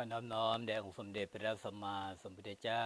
[0.00, 2.84] อน้อมน้อมแด่องค์สมเด็จพระสัมมาสัมพุทธเจ้า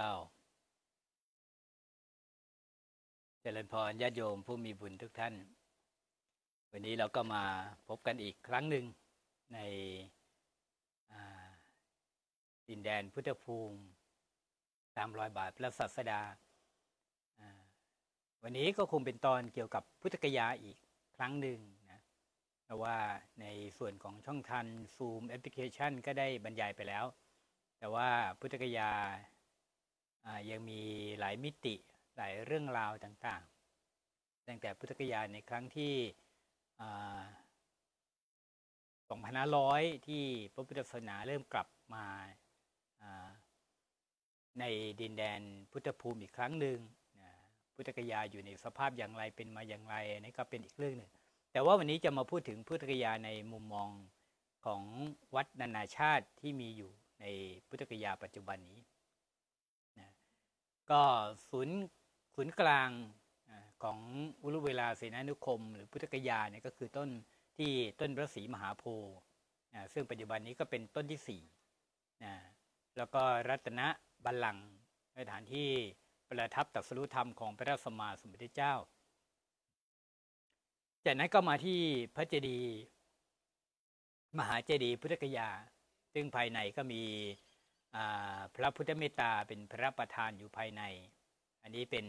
[3.40, 5.34] เจริญพรญาติโยมผู้มีบุญทุกท่าน
[6.70, 7.44] วันนี้เราก็มา
[7.88, 8.84] พบกันอีกครั้งหนึ่ง
[9.54, 9.58] ใน
[12.68, 13.78] ดินแดนพุทธภูมิ
[14.96, 16.20] ตามรอยบาทพระศาสดา
[18.42, 20.76] วันนี้ก็คงเป็นตอนเกี่ยวกับพุทธกยาอีก
[21.16, 21.58] ครั้งหนึ่ง
[22.82, 22.98] ว่า
[23.40, 23.46] ใน
[23.78, 27.04] ส่วนของช่องทันซูมแอปพลิเคชันก็ได้บรรยายไปแล้ว
[27.78, 28.08] แต่ว่า
[28.40, 28.90] พุทธกยา
[30.26, 30.80] อ่ายังมี
[31.18, 31.74] หลายมิติ
[32.16, 35.94] หลายเรื่องราวต่างๆ ตั้งแต่พุทธกยาในครั้งที่
[36.80, 37.20] อ่า
[39.22, 42.06] 2500 ที่พระพุทธศาสนาเริ่มกลับมา
[43.02, 43.28] อ่า
[44.60, 44.64] ใน
[45.00, 45.40] ดินแดน
[45.72, 46.78] พุทธภูมิอีกครั้งหนึ่ง
[47.20, 47.30] นะ
[47.74, 51.10] พุทธกยาอยู่ในสภาพอย่างไรเป็นมาอย่างไรนี่ก็เป็นอีกเรื่องหนึ่ง
[51.54, 53.88] แต่ว่าวันนี้จะมาพูดถึงพุทธกยาในมุมมอง
[54.64, 54.82] ของ
[55.34, 56.90] วัดนานาชาติที่มีอยู่
[57.20, 57.24] ใน
[57.68, 58.80] พุทธกยาปัจจุบันนี้
[59.98, 60.10] นะ
[60.90, 61.02] ก็
[61.50, 61.78] ศูนย์
[62.34, 62.90] ศูนย์กลาง
[63.82, 63.98] ของ
[64.42, 67.08] อุรุเวลาเสนานุคม หรือพุทธกยาเนี่ยก็คือต้น
[67.56, 69.14] ที่ต้นพระศรีมหาโพธิ์
[69.92, 71.42] ซึ่งปัจจุบันนี้ก็เป็นต้นที่สี่
[72.24, 72.34] นะ
[72.96, 73.80] แล้วก็รัตน
[74.24, 74.66] บัลลังก์
[75.18, 75.68] สถานที่
[76.28, 78.74] ประทับตรัสรู้ธรรมของพระสัมมาสัมพุทธเจ้า
[81.06, 81.80] จากนั้นก็มาที่
[82.14, 82.70] พระเจดีย์
[84.38, 85.48] มหาเจดีย์พุทธกยา
[86.14, 87.02] ซึ่งภายในก็มี
[88.54, 90.82] พระพุทธเมตตาเป็นพระประธานอยู่ภายใน
[91.62, 92.06] อันนี้เป็น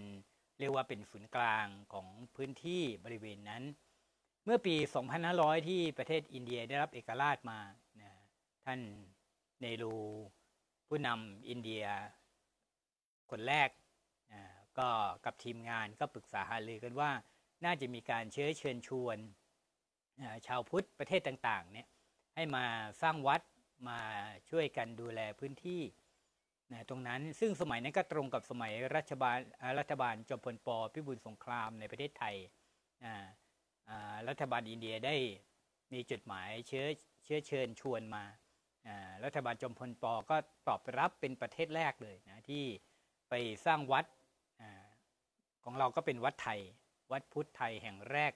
[0.60, 3.64] เรียกว่าเป็นศูนย์กลางของพื้นที่บริเวณนั้น
[4.44, 4.76] เมื่อปี
[5.22, 7.60] 2500 ที่ประเทศอินเดียได้รับเอกราชมา
[8.02, 8.12] นะ
[8.66, 8.80] ท่าน
[9.62, 9.96] เนรู
[10.88, 11.84] ผู้นำอินเดีย
[13.32, 13.70] คนแรก
[14.78, 14.88] ก็
[15.26, 17.12] กับทีมงานก็ปรึกษาหารือกันว่า
[17.66, 19.18] น่าจะมีการเชื้อเชิญชวน
[20.48, 21.88] ชาวพุทธประเทศต่างๆเนี่ย
[22.36, 22.66] ให้มา
[23.02, 23.42] สร้างวัด
[23.90, 24.00] มา
[24.50, 25.82] ช่วยกันดูแลพื้นที่
[26.72, 29.38] นะตรงนั้นซึ่งสมัยนั้นก็ตรงกับสมัยรัฐบาล
[29.80, 32.36] รัฐบาลจอมพลปพิบูลสงครามในประเทศไทย
[34.30, 35.16] รัฐบาลอินเดียได้
[35.94, 36.86] มีจดหมายเชื้อ
[37.24, 38.24] เชื้อเชิญชวนมา
[39.24, 40.38] รัฐบาลจอมพลปก็
[40.68, 42.64] ตอบรับเป็นประเทศแรกเลยนะที่
[43.30, 43.34] ไป
[43.66, 44.06] สร้างวัด
[44.62, 44.64] อ
[45.64, 46.60] ของเราก็เป็นวัดไทย
[47.12, 48.34] วัดพุทธไทยแห่งแรก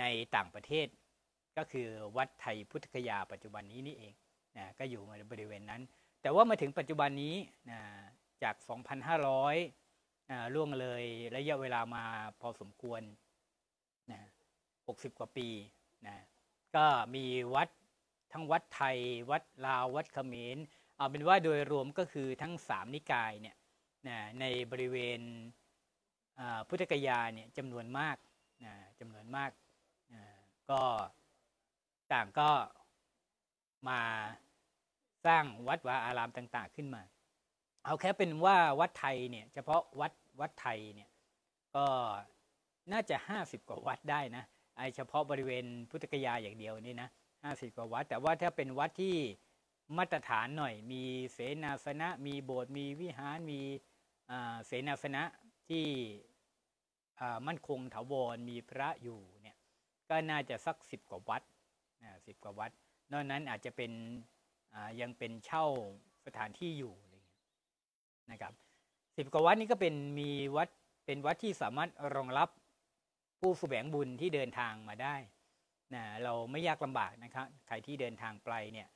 [0.00, 0.04] ใน
[0.36, 0.86] ต่างประเทศ
[1.56, 4.14] ก็คือวัดไทยพุทธคยาปัจจุบันนี้นี่เอง
[4.56, 5.82] นะก็อยู่ในบริเวณนั้น
[6.22, 7.36] แต่ว่ามาถึงปัจจุบันนี้
[7.70, 7.80] นะ
[8.42, 8.54] จาก
[9.62, 11.04] 2,500อ่าล่วงเลย
[11.36, 12.04] ระยะเวลามา
[12.40, 13.02] พอสมควร
[14.12, 14.20] นะ
[14.68, 15.48] 60 กว่าปี
[16.06, 16.16] นะ
[16.76, 17.24] ก็มี
[17.54, 17.68] วัด
[18.32, 18.98] ทั้งวัดไทย
[19.30, 20.58] วัดลาว วัดเขมร
[20.96, 23.56] เอาเป็นว่าโดยรวมก็คือทั้งสามนิกายเนี่ย
[24.08, 25.20] นะในบริเวณ
[26.68, 28.16] พุทธกยาเนี่ยจำนวนมาก
[28.64, 29.50] นะจำนวนมาก
[30.12, 30.34] อ่า
[30.70, 30.80] ก็
[32.12, 32.50] ต่างก็
[33.88, 34.00] มา
[35.26, 37.02] สร้างวัดวาอารามต่าง ๆ ขึ้นมา
[37.84, 41.10] เอาแค่เป็นว่าวัดไทยเนี่ยเฉพาะวัดวัดไทยเนี่ย
[41.76, 41.86] ก็
[42.92, 44.44] น่าจะห้าสิบกว่าวัดได้นะ
[44.76, 47.08] ไอเฉพาะบริเวณพุทธกยาอย่างเดียวนี่นะ
[47.44, 49.16] ห้าสิบกว่าวัด แต่ว่าถ้าเป็นวัดที่
[49.96, 51.02] มาตรฐานหน่อย มี
[51.32, 53.60] เสนาสนะ มีโบสถ์มีวิหารมี
[54.66, 55.22] เสนาสนะ
[55.68, 55.86] ที่
[57.46, 59.56] มั่นคงถาวรมีพระอยู่เนี่ย
[60.10, 61.42] ก็น่าจะสักสิบกว่าวัด
[62.26, 62.70] สิบกว่าวัด
[63.12, 63.92] นอกนั้นอาจจะเป็น
[65.00, 65.64] ยังเป็นเช่า
[66.26, 67.42] สถานที่อยู่อะไรเงี้ย
[68.30, 68.52] นะครับ
[69.16, 70.68] สิบกว่าวัดนี้ก็เป็นมีวัด
[71.06, 72.48] เป็นวัดที่สามารถรองรับ
[73.40, 75.16] ผู้แสวงบุญที่เดินทางมาได้
[75.94, 78.88] นะเราไม่ยากลำบากนะครับใครที่เดินทางไกลเนี่ย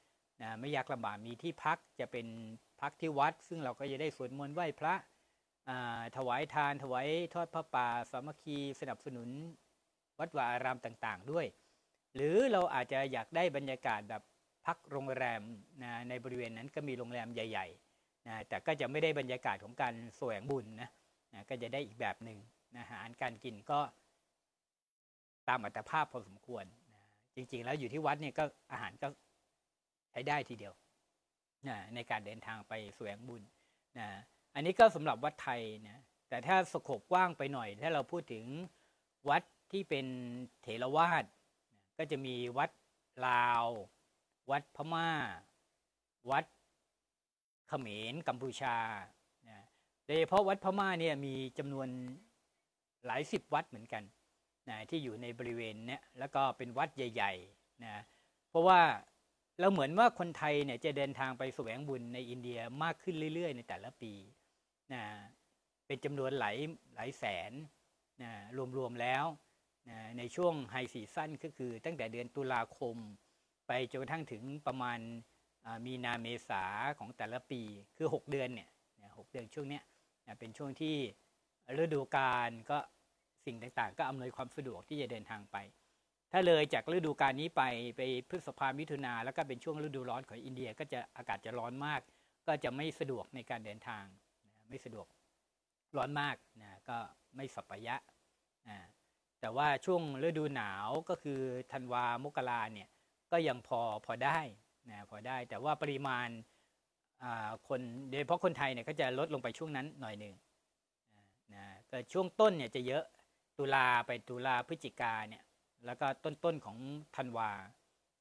[0.43, 2.27] นะไม่ยากลำบากมีที่พักจะเป็น
[2.81, 4.95] พักที่วัด ซึ่งเราก็จะได้สวดมนต์ไหว้พระ
[6.17, 9.29] ถวายทานถวายทอดพระป่าสามัคคีสนับสนุน
[10.19, 11.47] วัดวาอารามต่างๆ ด้วย
[12.15, 14.23] หรือเราอาจจะอยากได้บรรยากาศแบบ
[14.67, 15.43] พักโรงแรม
[15.83, 20.91] นะในบริเวณนั้นก็มีโรงแรมใหญ่ๆนะแต่ก็จะไม่ได้บรรยากาศของการแสวงบุญนะ
[21.33, 22.39] นะก็จะได้อีกแบบหนึ่ง
[22.77, 23.81] นะอาหารการกินก็
[25.49, 27.03] ตามอัตภาพพอสมควรนะ
[27.37, 29.09] จริงๆ แล้วอยู่ที่วัดเนี่ยก็อาหารก็
[30.11, 30.75] ใช้ได้ทีเดียว
[31.69, 33.43] นะในการเดินทางไปแสวงบุญ
[33.99, 34.09] นะ
[34.59, 38.45] อันนี้ก็สำหรับวัดไทยนะแต่ถ้าสโคบกว้างไปหน่อย ถ้าเราพูดถึง
[39.31, 40.07] วัดที่เป็น
[40.63, 41.25] เถรวาท
[41.99, 42.71] ก็จะมีวัด
[43.27, 43.67] ลาว
[44.51, 45.11] วัดพม่า
[46.31, 46.45] วัด
[47.69, 48.77] เขมรกัมพูชา
[50.07, 51.89] โดยเฉพาะวัดพม่าเนี่ยมีจำนวน
[53.07, 54.03] หลายสิบวัดเหมือนกัน
[54.69, 58.03] นะที่อยู่ในบริเวณเนี้ยแล้วก็เป็นวัดใหญ่ๆนะ
[58.51, 58.81] เพราะว่า
[59.61, 64.15] เราเหมือนว่าคนไทยเนี่ยจะเดินทางไปแสวงบุญในอินเดียมากขึ้นเรื่อยๆ ในแต่ละปี
[64.93, 65.05] นะ
[65.87, 66.57] เป็นจำนวนหลาย
[66.95, 67.53] หลายแสน
[68.23, 68.33] นะ
[68.79, 69.25] รวมๆแล้ว
[69.89, 72.97] นะในช่วงไฮซีซั่นก็คือตั้งแต่เดือนตุลาคม
[73.67, 74.99] ไปจนกระทั่งถึงประมาณ
[75.87, 76.63] มีนาเมษา
[76.99, 77.63] ของแต่ละปี
[77.97, 78.69] คือ 6 เดือนเนี่ย
[79.19, 79.83] หกเดือนช่วงเนี้ย
[80.39, 80.97] เป็นช่วงที่
[81.83, 82.79] ฤดูกาลก็
[83.47, 85.57] สิ่งต่างๆ ก็อำนวยความสะดวกที่จะเดินทางไป
[86.33, 87.63] ถ้าเลยจากฤดูกาลนี้ไป
[87.97, 92.01] ไปพฤษภามิถุนาแล้วก็เป็นช่วงฤดูร้อนของอินเดีย ก็จะอากาศจะร้อนมาก
[92.47, 94.05] ก็จะไม่สะดวกในการเดินทาง
[94.69, 95.07] ไม่สะดวก
[95.97, 96.97] ร้อนมากนะก็
[97.37, 97.97] ไม่สัปยะ
[98.69, 98.79] อ่า
[99.41, 101.41] แต่ว่าช่วงฤดูหนาวก็คือ
[101.73, 102.89] ธันวามกราเนี่ย
[103.31, 104.39] ก็ยังพอพอได้
[104.91, 106.29] นะพอได้แต่ว่าปริมาณ
[107.23, 110.35] อ่าคนโดยเฉพาะคนไทยเนี่ยก็จะลดลงไปช่วงนั้นหน่อยหนึ่ง
[111.55, 113.05] นะก็ช่วงต้นเนี่ยจะเยอะ
[113.59, 115.45] ตุลาไปตุลาพฤศจิกาเนี่ย
[115.87, 116.79] แล้วก็ต้นต้นของ
[117.17, 117.51] ธันวา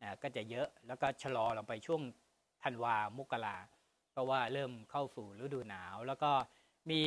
[0.02, 2.02] อ่าก็จะเยอะแล้วก็ชะลอลงไปช่วง
[2.64, 3.58] ธันวามกรา
[4.18, 6.32] เพราะว่าเริ่มเข้าสู่ฤดูหนาว แล้วก็
[6.90, 7.02] มี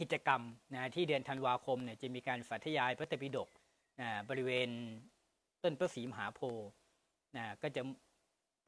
[0.00, 0.42] กิจกรรม
[0.74, 3.48] นะที่เดือนธันวาคมเนี่ยจะมีการสาธยายพระตปิฎก
[4.00, 4.68] นะบริเวณ
[5.62, 6.68] ต้นพระศรีมหาโพธิ์
[7.36, 7.82] นะก็จะ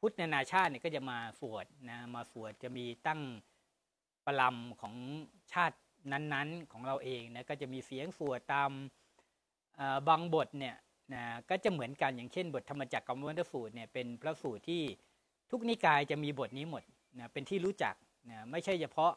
[0.01, 3.21] พุทธนานาชาติเนี่ยก็จะมาสวดนะมาสวดจะมีตั้ง
[4.27, 4.95] ประลำของ
[5.53, 5.79] ชาติ
[6.13, 8.71] นั้นๆของเราเองนะก็จะมีเสียงสวดตาม
[10.09, 10.77] บางบทเนี่ย
[11.15, 14.83] นะก็จะเหมือนกันอย่างเช่น บทธรรมจักรกัมวัฏสูตรเนี่ยเป็นพระสูตรที่
[15.55, 16.83] ทุกนิกายจะมีบทนี้หมด
[17.19, 17.95] นะเป็นที่รู้จัก
[18.31, 19.13] นะไม่ใช่เฉพาะ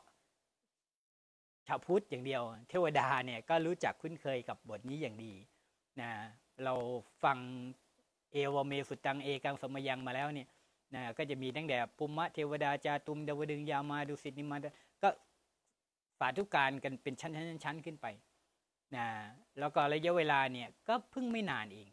[1.68, 5.34] ชาวพุทธอย่างเดียว เทวดาเนี่ยก็รู้จักคุ้นเคยกับบทนี้อย่างดี
[6.02, 6.10] นะ
[6.64, 6.74] เรา
[7.24, 7.38] ฟัง
[8.32, 10.48] เอวเมสุตังเอกังสมยังมาแล้วเนี่ย
[10.96, 14.58] นะก็จะมีตั้งแต่ปุมมะเทวดาจาตุมดาวดึงยามาดุสิตนิมา
[15.04, 15.10] ก็
[16.20, 18.06] สาธุการกันเป็นชั้นชั้นชั้นขึ้นไป
[18.96, 19.06] นะ
[19.60, 21.90] แล้วก็ระยะเวลาเนี่ยก็เพิ่งไม่นานเอง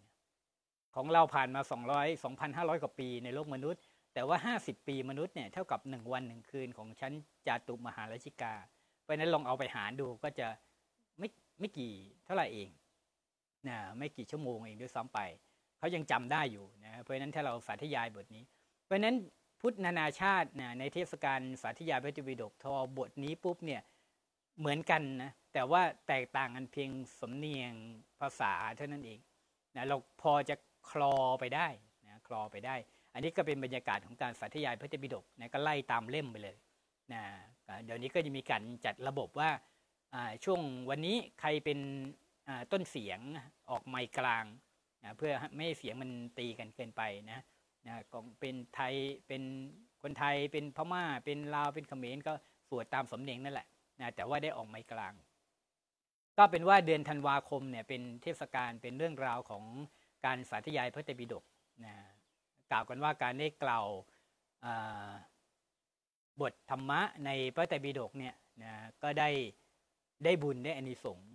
[0.95, 1.61] ของเราผ่านมา
[1.99, 3.83] 200 2,500 กว่าปีในโลกมนุษย์
[4.15, 7.13] แต่ว่า 50 ปีมนุษย์เนี่ยเท่ากับ 1 วัน 1 คืนของชั้น
[7.47, 8.55] จาตุมหาราชิกา
[9.03, 10.47] เพราะนั้นลองเอาไปหารดูก็จะ
[11.19, 11.29] ไม่
[11.61, 11.93] ไม่กี่
[12.25, 12.71] เท่าไหร่เอง
[13.69, 15.21] นะไม่กี่ชั่วโมงเองด้วยซ้ำไป
[15.79, 18.45] เขายังจำได้อยู่นะเพราะนั้นถ้าเราสาธยายบทนี้
[18.85, 19.17] เพราะฉะนั้น
[19.61, 23.83] พุทธนานาชาตินะในเทศกาลสาธยายพระจุบิดกทอบทนี้ปุ๊บเนี่ย
[24.59, 27.73] เหมือนกันนะแต่ว่าแตกต่างกันเพียงสำเนียง
[28.21, 29.21] ภาษาเท่านั้นเอง
[29.77, 30.55] นะเราพอจะ
[30.91, 31.69] คลอไปได้
[32.07, 32.77] นะคลอไปได้
[33.15, 36.57] อันนี้ก็เป็นบรรยากาศของการสาธยายพระจุบิดกนะก็ไล่ตามเล่มไปเลย
[37.13, 37.23] นะ
[37.85, 39.51] เดี๋ยวนี้ก็จะมีการจัดระบบว่า
[40.45, 40.61] ช่วง
[40.91, 41.79] วันนี้ใครเป็น
[42.73, 43.21] ต้นเสียง
[43.71, 44.45] ออกไมค์กลาง
[45.05, 47.41] นะเพื่อไม่ให้เสียงมันตีกันเกินไปนะ
[47.87, 48.95] นะของเป็นไทย
[49.29, 49.43] เป็น
[50.03, 52.33] คนไทยเป็นพม่าเป็นลาวเป็นเขมรก็
[52.69, 53.67] สวดตามสำเนียงนั่นแหละ
[54.01, 55.15] นะแต่ว่าได้ออกไมค์กลาง
[56.39, 59.65] ก็เป็นว่าเดือนธันวาคมเนี่ยเป็นเทศกาลเป็นเรื่องราวของ
[60.25, 61.45] การสาธยายพระเตปิฎก
[61.85, 61.95] นะ
[62.73, 63.87] กล่าวกันว่าการได้กล่าว
[66.41, 68.73] บทธรรมะในพระไตรปิฎกเนี่ยนะ
[69.03, 69.31] ก็ได้
[70.25, 71.31] ได้บุญได้อานิสงส์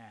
[0.00, 0.08] นะ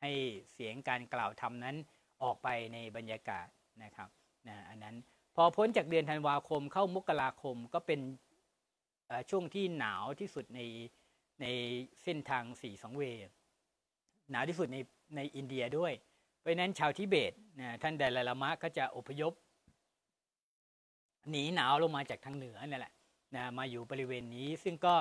[0.00, 0.10] ให้
[0.52, 1.76] เสียงการกล่าวธรรมนั้น
[2.22, 3.46] ออกไปในบรรยากาศ
[3.82, 4.08] นะครับ
[4.48, 4.96] นะอันนั้น
[5.36, 8.00] พอพ้นจากเดือนธันวาคมเข้ามกราคมก็เป็น
[9.30, 10.60] ช่วงที่หนาวที่สุดใน
[11.40, 11.46] ใน
[12.02, 13.02] เส้นทางสี่สองเว
[14.30, 14.78] หนาวที่สุดใน
[15.16, 15.92] ในอินเดียด้วย
[16.38, 19.32] เพราะนั้นชาวทิเบตนะท่านไดลลามะก็จะอพยพ
[21.30, 22.92] หนีหนาวลงมาจากทางเหนือนั่แหละ
[23.36, 24.94] นะมาอยู่บริเวณนี้ซึ่งก็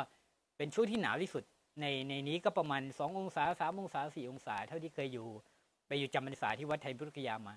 [0.58, 1.44] เป็นช่วงที่หนาวที่สุด
[1.82, 5.28] ในในนี้ก็ประมาณ 2 องศา 3 องศา 4 องศา เท่าที่เคยอยู่
[5.88, 7.56] ไปอยู่จำพรรษาที่วัดไทยพุทธกยามา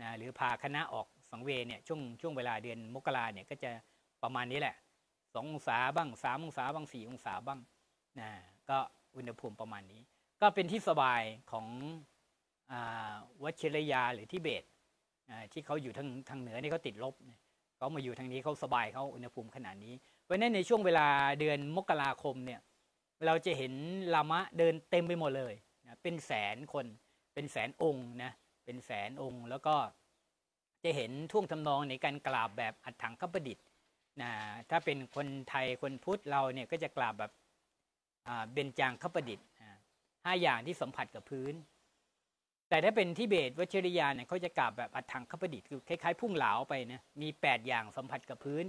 [0.00, 3.70] นะหรือพาคณะออกสังเวเนี่ยช่วงช่วงเวลาเดือนมกราเนี่ยก็จะ
[4.22, 4.74] ประมาณนี้แหละ
[5.06, 7.60] 2 องศาบ้าง 3 องศาบ้าง 4 องศาบ้าง
[8.20, 8.30] นะ
[8.70, 8.78] ก็
[9.16, 10.00] อุณหภูมิประมาณนี้
[10.40, 11.22] ก็เป็นที่สบาย
[11.52, 11.66] ของ
[12.72, 12.74] อ
[13.42, 14.64] วัชิรยาหรือทิเบต
[15.52, 17.40] ที่เขาอยู่ทางทางเหนือนี่เขาติดลบเนี่ย
[17.78, 21.06] ขามาอยู่ทางนี้เขาสบายเขาอุณหภูมิขนาดนี้ เพราะนั้นในช่วงเวลา
[21.40, 22.60] เดือนมกราคมเนี่ย
[23.26, 23.72] เราจะเห็น
[24.14, 25.54] ลามะเดินเต็มไปหมดเลย
[25.86, 26.86] นะเป็นแสนคน
[27.34, 28.32] เป็นแสนองค์นะ
[28.64, 29.74] เป็นแสนองค์ แล้วก็
[30.84, 33.64] จะเห็นท่วงทำนองในการกราบแบบอัดถังขประดิษฐ์
[34.22, 34.30] นะ
[34.70, 37.32] ถ้าเป็นคนไทยคนพุทธเราเนี่ยก็จะกราบแบบ
[38.52, 39.46] เบญจางขประดิษฐ์
[40.24, 41.54] ห้าอย่างที่สัมผัสกับพื้น
[42.68, 48.64] แต่ถ้าเป็นที่เบตวัชริยาเนี่ยเขาจะกราบแบบอัดถังขประดิษฐ์คือคล้ายๆ พุ่งเหลาไปนะมี 8 อย่างสัมผัสกับพื้น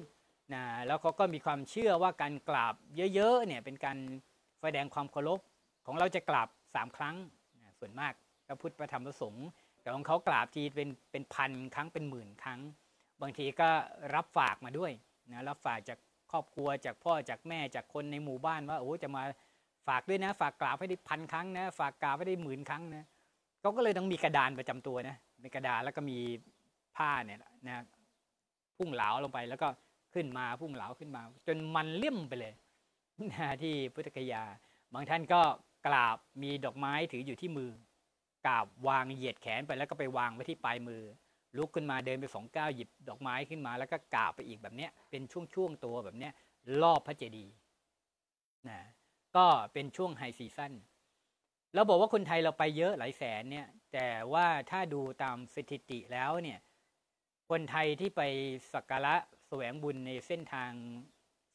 [0.54, 2.76] นะแล้วเขาก็มีความเชื่อว่าการกราบ
[3.16, 3.98] เยอะๆเนี่ยเป็นการ
[4.62, 5.40] แสดงความเคารพ
[5.86, 7.16] ของเราจะกราบสามครั้ง
[7.62, 8.14] นะส่วนมาก
[8.48, 9.48] พระพุทธพระธรรมพระสงฆ์
[9.82, 12.60] แต่ของเขากราบทีเป็นเป็นพันครั้งเป็นหมื่นครั้ง
[13.22, 13.70] บางทีก็
[14.16, 14.92] รับฝากมาด้วย
[15.32, 16.00] นะรับฝากจาก
[16.32, 19.24] ครอบครัวจากพ่อจากแม่จากคนในหมู่บ้านว่าโอ้จะมา
[19.88, 23.06] ฝากด้วยนะ ฝากกราบให้ได้พันครั้งนะฝากกราบให้ได้หมื่นครั้งนะ
[23.62, 26.18] เขาก็เลยต้องมีกระดานประจำตัวนะเป็นกระดานแล้วก็มี
[26.98, 27.84] ผ้าเนี่ยนะ
[28.78, 29.68] พุ่งเหลาลงไปแล้วก็
[30.14, 32.54] ขึ้นมาพุ่งเหลาขึ้นมา จนมันเลี่ยมไปเลย
[33.32, 34.44] นะที่พุทธกยา
[34.94, 35.42] บางท่านก็
[35.88, 37.72] กราบมีดอกไม้ถืออยู่ที่มือ
[38.48, 41.02] กราบวางเหยียดแขนไปแล้วก็ไปวางไว้ที่ปลายมือ
[41.58, 45.22] ลุกขึ้นมาเดินไปสองก้าวหยิบดอกไม้ขึ้นมา แล้วก็กราบไปอีกแบบเนี้ยเป็น
[45.54, 46.34] ช่วงๆตัวแบบเนี้ย
[46.82, 47.54] รอบพระเจดีย์
[48.70, 48.80] นะ
[49.36, 50.74] ก็เป็นช่วงไฮซีซั่น
[51.74, 56.60] เราบอกว่าคนไทยเราไปเยอะหลายแสนเนี่ย แต่ว่าถ้าดูตามสถิติแล้วเนี่ย
[57.50, 58.22] คนไทยที่ไป
[58.74, 59.16] สักการะ
[59.48, 60.72] แสวงบุญในเส้นทาง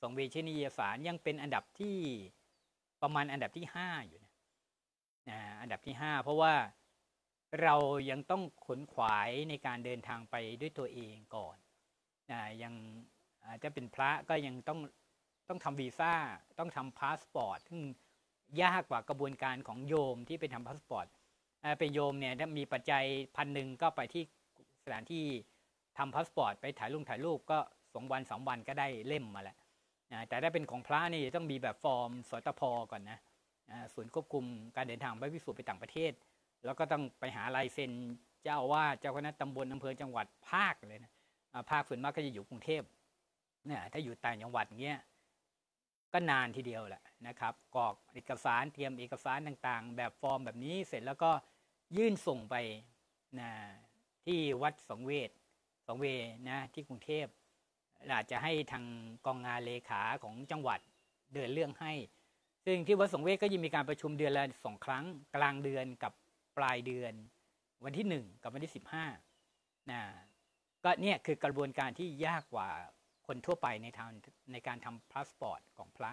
[0.00, 1.96] สองเวชนียสารยังเป็นอันดับที่
[3.02, 4.32] ประมาณอันดับที่ห้าอยู่นะ
[5.28, 6.54] นะอันดับที่ห้าเพราะว่า
[7.62, 7.74] เรา
[8.10, 11.56] ยังต้องขนขวายในการเดินทางไปด้วยตัวเองก่อน
[12.30, 12.74] นะยัง
[13.46, 14.78] อาจจะเป็นพระก็ยังต้อง
[15.48, 16.14] ต้องทำวีซ่า
[16.58, 17.80] ต้องทำพาสปอร์ตซึ่ง
[18.60, 21.06] ยากกว่ากระบวนการของโยมที่ไปทำพาสปอร์ต
[21.78, 23.04] เป็นโยมเนี่ยถ้ามีปัจจัย
[23.36, 24.22] พันหนึ่งก็ไปที่
[24.84, 25.24] สถานที่
[25.98, 27.58] ทำพาสปอร์ตไปถ่ายรูปถ่ายรูปก็
[27.94, 29.56] สองวันสามวันก็ได้เล่มมาแล้ว
[30.28, 32.62] แต่ถ้าเป็นของพระนี่ต้องมีแบบฟอร์ม ศ.ต.ภ.
[32.90, 33.18] ก่อนนะ
[33.94, 34.44] ศูนย์ควบคุม
[34.76, 36.12] การเดินทางไปพิสูจน์ไปต่างประเทศ
[36.64, 37.92] แล้วก็ต้องไปหาลายเซ็น
[38.42, 41.12] เจ้าว่าเจ้าคณะตำบลอำเภอจังหวัดภาคเลยนะ
[41.52, 42.82] อ่าภาคส่วนมากก็จะอยู่กรุงเทพ
[43.66, 45.00] เนี่ยถ้าอยู่ต่างจังหวัดเงี้ย
[46.12, 51.30] ก็นานทีเดียวแหละ นะครับกรอกเอกสารเตรียมเอกสารต่างๆ แบบฟอร์มแบบนี้เสร็จแล้วก็
[51.96, 52.54] ยื่นส่งไป
[53.40, 53.50] นะ
[54.24, 55.30] ที่วัดสองเวท
[55.86, 56.06] สองเว
[56.48, 57.26] นะที่กรุงเทพ
[58.12, 58.84] อาจจะให้ทาง
[59.26, 60.80] กองงานเลขาของจังหวัด
[61.34, 61.92] เดินเรื่องให้
[62.64, 65.04] ซึ่งที่วัดสังเวชก็ยังมีการประชุมเดือนละสองครั้ง
[65.36, 66.12] กลางเดือนกับ
[66.56, 67.12] ปลายเดือน
[67.84, 69.06] วันที่หนึ่งกับวันที่สิบห้า
[69.90, 70.02] นะ
[70.84, 72.68] ก็เนี่ยคือกระบวนการที่ยากกว่า
[73.26, 74.10] คนทั่วไปในทาง
[74.52, 76.12] ในการทำพาสปอร์ตของพระ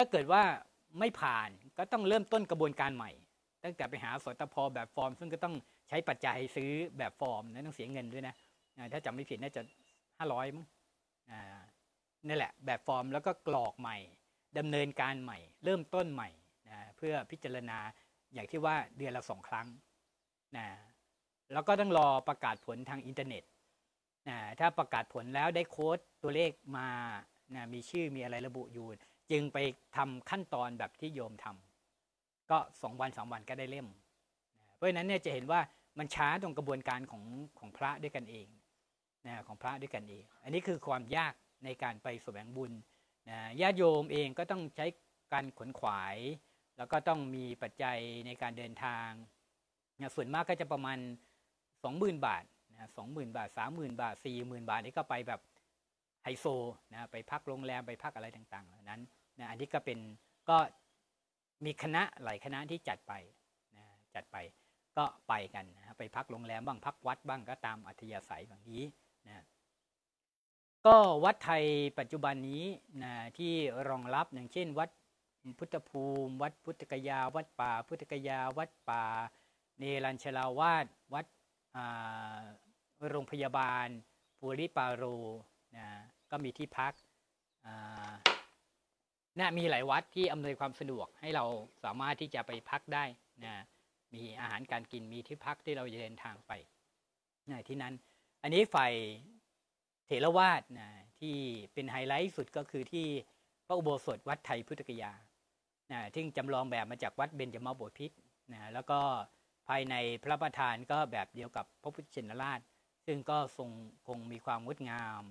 [0.02, 0.42] ้าเกิดว่า
[0.98, 3.10] ไม่ผ่านก็ต้องเริ่มต้นกระบวนการใหม่
[3.64, 4.54] ตั้งแต่ไปหาศ.ต.ภ.
[4.74, 5.54] แบบฟอร์ม ซึ่งก็ต้อง
[5.88, 8.34] ใช้ปัจจัยซื้อแบบฟอร์มนะต้องเสียเงินด้วยนะ
[8.92, 9.62] ถ้าจำไม่ผิดน่าจะ
[10.18, 10.66] ห้าร้อยมั้ง
[12.26, 13.96] นี่แหละแบบฟอร์มแล้วก็กรอกใหม่
[14.58, 16.28] ดำเนินการใหม่ เริ่มต้นใหม่
[16.68, 17.78] นะเพื่อพิจารณา
[18.34, 19.66] อย่างที่ว่าเดือนละสองครั้ง
[20.56, 20.66] นะ
[21.52, 23.42] แล้วก็ต้องรอประกาศผลทางอินเทอร์เน็ต
[24.28, 26.88] นะถ้าประกาศผลแล้วได้โค้ดตัวเลขมา
[27.54, 28.86] นะมีชื่อมีอะไรระบุอยู่
[29.30, 29.58] จึงไป
[29.96, 33.88] ทำขั้นตอนแบบที่โยมทำก็สองวันสามวันก็ได้เล่ม
[34.74, 35.60] เพราะฉะนั้นเนี่ยจะเห็นว่า
[35.98, 37.24] มันช้าตรงกระบวนการของ
[37.58, 38.46] ของพระด้วยกันเอง
[39.26, 42.72] นะของพระด้วยกันเอง อันนี้คือความยากในการไปสแสวงบุญ
[43.28, 44.86] นะญาติโยมเองก็ต้องใช้
[45.32, 46.16] การขนขวาย
[46.78, 49.10] แล้วก็ต้องมีปัจจัยในการเดินทาง
[50.00, 50.98] นะส่วนมากก็จะประมาณ
[51.62, 52.44] 20,000 บาท
[52.74, 55.40] นะ20,000บาท 30,000 บาท 40,000 บาทนี่ก็ไปแบบ
[56.24, 56.46] ไฮโซ
[56.92, 59.00] นะไปพักโรงแรมไปพักอะไรต่างๆเหล่านั้น
[59.38, 59.98] นะอันนี้ก็เป็น
[60.48, 60.56] ก็
[61.64, 63.12] มีคณะหลายคณะที่จัดไป
[63.76, 64.36] นะจัดไป
[64.96, 68.84] ก็ไปกันนะไปพักโรงแรมบ้างพักวัดบ้างก็ตามอัธยาศัยแบบนี้
[69.28, 69.44] นะ
[70.86, 71.64] ก็วัดไทย
[71.98, 72.64] ปัจจุบันนี้
[73.02, 73.52] นะที่
[73.88, 74.90] รองรับอย่างเช่น วัด
[75.58, 79.04] พุทธภูมิ วัดพุทธกยา วัดป่า พุทธกยา วัดป่า
[79.78, 81.26] เนรัญชลาวาสวัด
[83.08, 83.88] โรงพยาบาล
[84.40, 85.04] ปุริปาโร
[85.76, 85.86] นะ
[86.30, 86.92] ก็มีที่พัก
[87.66, 87.68] อ
[89.38, 91.44] นะมีหลายวัดที่อำนวยความสะดวกให้เรา
[91.84, 93.04] สามารถที่จะไปพักได้
[93.44, 93.54] นะ
[94.14, 96.52] มีอาหารการกินมีที่พักที่เราจะเดินทางไป
[97.50, 97.94] นะที่นั้น
[98.42, 98.92] อันนี้ฝ่าย
[100.06, 100.88] เถรวาทนะ
[101.20, 101.36] ที่
[101.72, 103.06] เป็นไฮไลท์สุดก็คือที่
[103.66, 105.12] พระอุโบสถวัดไทยพุทธกยา
[105.92, 108.16] นะที่จำลองแบบมาจากวัดเบญจมาบพิตร
[108.52, 109.00] นะแล้วก็
[109.68, 112.60] ภายในพระประธานก็แบบเดียวกับพระพุทธชินราช
[113.06, 113.70] ซึ่งก็ทรง
[114.06, 115.22] คงมีความงดงาม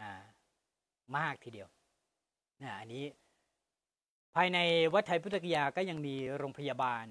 [0.00, 0.10] นะ
[1.16, 1.68] มากทีเดียว
[2.62, 3.04] นะอันนี้
[4.38, 4.58] ภายใน
[4.94, 7.04] วัดไทยพุทธคยาก็ยังมีโรงพยาบาล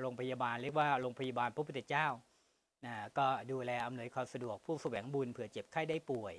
[0.00, 2.06] โรงพยาบาลเรียกว่าโรงพยาบาลพระพุทธเจ้า
[2.86, 6.34] นะก็ดูแลอำนวยความสะดวกผู้แสวงบุญเผื่อเจ็บไข้ได้ป่วย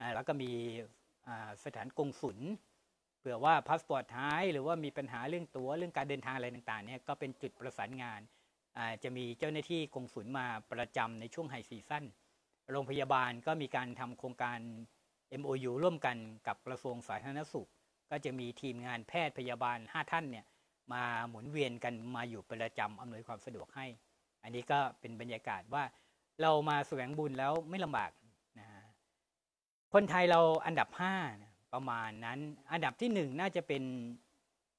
[0.00, 0.50] นะแล้วก็มี
[1.64, 2.38] สถานกงสุล
[3.18, 12.04] เผื่อว่าพาสปอร์ตหายหรือว่ามีปัญหาเรื่องตั๋วเรื่องการเดินทางอะไรต่างๆเนี่ยก็เป็นจุดประสานงานอ่าจะมีเจ้าหน้าที่กงสุลมาประจำในช่วงไฮซีซั่น
[12.72, 14.58] โรงพยาบาลก็มีการทำโครงการ
[15.40, 17.68] MOU ร่วมกันกับกระทรวงสาธารณสุข
[18.10, 20.46] ก็จะมีทีมงานแพทย์พยาบาล 5 ท่านเนี่ย
[20.92, 23.86] มาหมุนเวียนกันมาอยู่ประจำอำนวยความสะดวกให้
[24.42, 25.84] อันนี้ก็เป็นบรรยากาศว่า
[26.42, 28.10] เรามาแสวงบุญแล้วไม่ลำบาก
[28.58, 28.66] นะ
[29.92, 32.38] คนไทยเราอันดับ5นะประมาณนั้น
[32.72, 33.82] อันดับที่หนึ่งน่าจะเป็น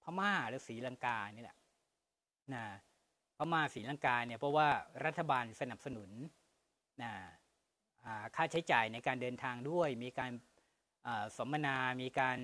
[0.03, 1.57] พม่าหรือศรีลังกานี่แหละ
[2.53, 2.63] นะ
[3.38, 4.67] พม่าศรีลังกาเนี่ยเพราะว่า
[5.05, 6.10] รัฐบาลสนับสนุน
[7.03, 7.12] นะ
[8.36, 10.31] ค่าใช้จ่ายในการเดินทางด้วย มีการ
[11.07, 12.39] อ่าสมนา มีการ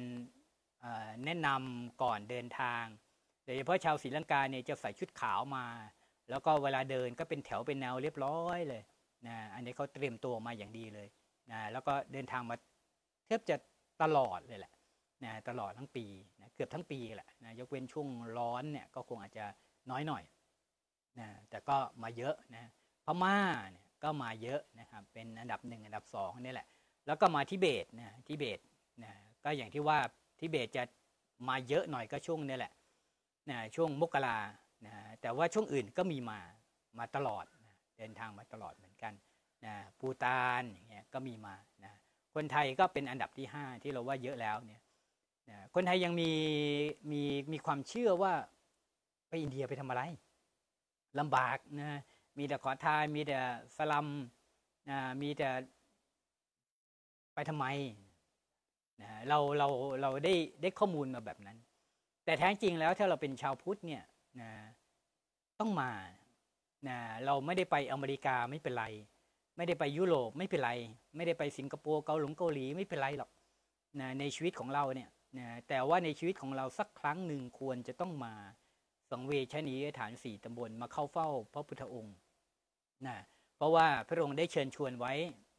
[1.26, 2.84] แนะนำก่อนเดินทาง
[3.46, 5.66] โดยเฉพาะชาวศรีลังกาเนี่ยจะใส่ชุดขาวมา
[6.30, 8.84] แล้วก็เวลาเดินก็เป็นแถวเป็นแนวเรียบร้อยเลย
[9.28, 11.08] นะอันนี้เขาเตรียมตัวมาอย่างดีเลย
[11.52, 12.56] นะแล้วก็เดินทางมา
[13.28, 13.56] แทบจะ
[14.02, 14.74] ตลอดเลยแหละ
[15.24, 16.06] นะตลอดทั้งปี
[16.40, 19.46] นะเกือบทั้งปีแหละนะยกเว้นช่วงร้อนเนี่ยก็คงอาจจะ
[19.92, 20.24] น้อยหน่อย
[21.20, 22.70] นะแต่ก็มาเยอะนะ
[23.06, 23.38] พม่า
[23.72, 26.68] เนี่ยก็มาเยอะนะครับเป็นอันดับหนึ่งอันดับสองนี่แหละ
[27.08, 28.60] แล้วก็มาทิเบตนะทิเบต
[29.04, 29.12] นะ
[29.44, 29.98] ก็อย่างที่ว่า
[30.44, 30.84] ทิเบตจะ
[31.48, 32.74] มาเยอะหน่อยก็ช่วงนี้แหละ
[33.50, 34.38] นะช่วงมกรา
[34.86, 36.40] นะแต่ว่าช่วงอื่นก็มีมา
[37.00, 39.14] มาตลอดนะเดินทางมาตลอดเหมือนกัน
[39.66, 41.94] นะปูตานเงี้ยก็มีมานะ
[42.34, 44.82] คนไทยก็เป็นอันดับที่ห้าที่เราว่าเยอะแล้วเนี่ย
[45.50, 46.32] นะคนไทยยังมี
[47.12, 47.22] มี
[47.52, 48.34] มีความเชื่อว่า
[49.30, 50.02] ไปอินเดียไปทำอะไร
[51.20, 52.00] ลำบากนะ
[52.38, 53.38] มีแต่ขอทานมีแต่
[53.78, 54.08] สลัม
[54.90, 55.50] นะมีแต่
[57.34, 57.66] ไปทำไม
[59.02, 59.68] นะเราเรา
[60.02, 61.58] เราได้ได้ข้อมูลมาแบบนั้น
[62.26, 64.04] แต่แท้จริงแล้วถ้าเราเป็นชาวพุทธเนี่ย
[64.42, 64.52] นะ
[65.60, 65.92] ต้องมา
[66.88, 68.86] นะเราไม่ได้ไปอเมริกาไม่เป็นไร
[69.58, 70.72] ไม่ได้ไปยุโรปไม่เป็นไร
[71.16, 73.30] ไม่ได้ไปสิงคโปร์เกาหลงเกาหลีไม่เป็นไรหรอก
[74.00, 78.34] นะในชีวิตของเราเนี่ยนะแต่ว่าในชีวิตของเราสักครั้งหนึ่งควรจะต้องมา
[79.12, 82.16] สังเวชนีฐานสี่ตำบลมาเข้าเฝ้าพระพุทธองค์
[83.08, 83.18] นะ
[83.58, 85.14] เพราะว่าพระองค์ได้เชิญชวนไว้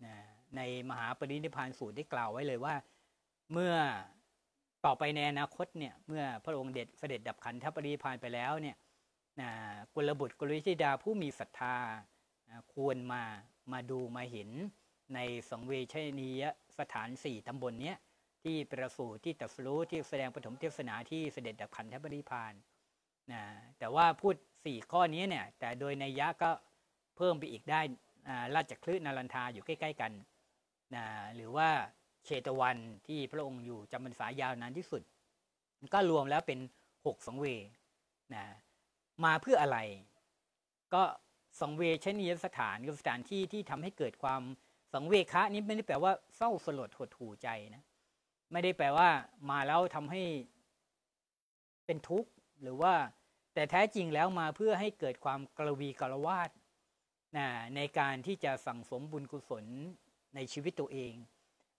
[0.07, 0.15] นะ
[0.57, 2.75] ในมหาปรินิพานสูตรได้กล่าวไว้เลยว่า
[3.53, 3.75] เมื่อ
[4.85, 8.77] ต่อไปในอนาคตเนี่ยเมื่อพระองค์เด็ดเสด็จดับขันธปริพานไปแล้วเนี่ย
[9.41, 9.51] นะ
[9.95, 11.77] กุลบุตรกุลธิดาผู้มีศรัทธา
[12.73, 13.23] ควรมา
[13.73, 14.51] มาดูมาเห็น
[15.15, 15.19] ใน
[15.51, 16.43] สังเวชนีย
[16.79, 17.97] สถานสี่ตำบลเนี้ย
[18.43, 22.55] ที่ประสูติที่ตัสรู้ที่แสดงปฐมเทศนาที่เสด็จดับขันธปรินิพพาน
[23.33, 23.43] นะ
[23.79, 24.35] แต่ว่าพูด
[24.65, 26.51] สี่ข้อนี้เนี่ยแต่โดยในยะก็
[27.17, 27.81] เพิ่มไปอีกได้
[28.55, 30.13] ราชคลื่นนารันทาอยู่ใกล้ ๆ กัน
[30.95, 31.69] นะหรือว่า
[32.25, 32.77] เชตวัน
[33.07, 35.03] ที่พระองค์อยู่จำพรรษายาวนานที่สุด
[35.95, 36.59] ก็รวมแล้วเป็น
[37.07, 37.47] หกสังเว
[38.35, 38.45] นะ
[39.25, 39.79] มาเพื่ออะไร
[40.95, 41.03] ก็
[41.61, 44.43] สังเวชนียสถานคือสถานที่ที่ทำให้เกิดความ
[44.95, 47.83] สังเวคะนี้ไม่ได้แปลว่าเศร้าสลดหดหู่ใจนะ
[48.53, 49.09] ไม่ได้แปลว่า
[49.51, 50.23] มาแล้วทำให้
[51.87, 52.31] เป็นทุกข์
[52.63, 52.95] หรือว่า
[53.55, 56.51] แต่แท้จริงแล้วมาเพื่อให้เกิดความกระวีกระวาด
[57.37, 59.65] นะในการที่จะสั่งสมบุญกุศล
[60.35, 61.15] ในชีวิตตัวเอง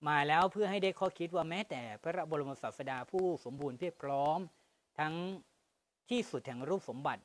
[0.07, 4.39] มาแล้วเพื่อให้ได้ข้อคิดว่าแม้แต่พระบรมศาสดาผู้สมบูรณ์เพียบพร้อม
[4.99, 5.13] ทั้ง
[6.09, 7.23] ที่สุดแห่งรูปสมบัติ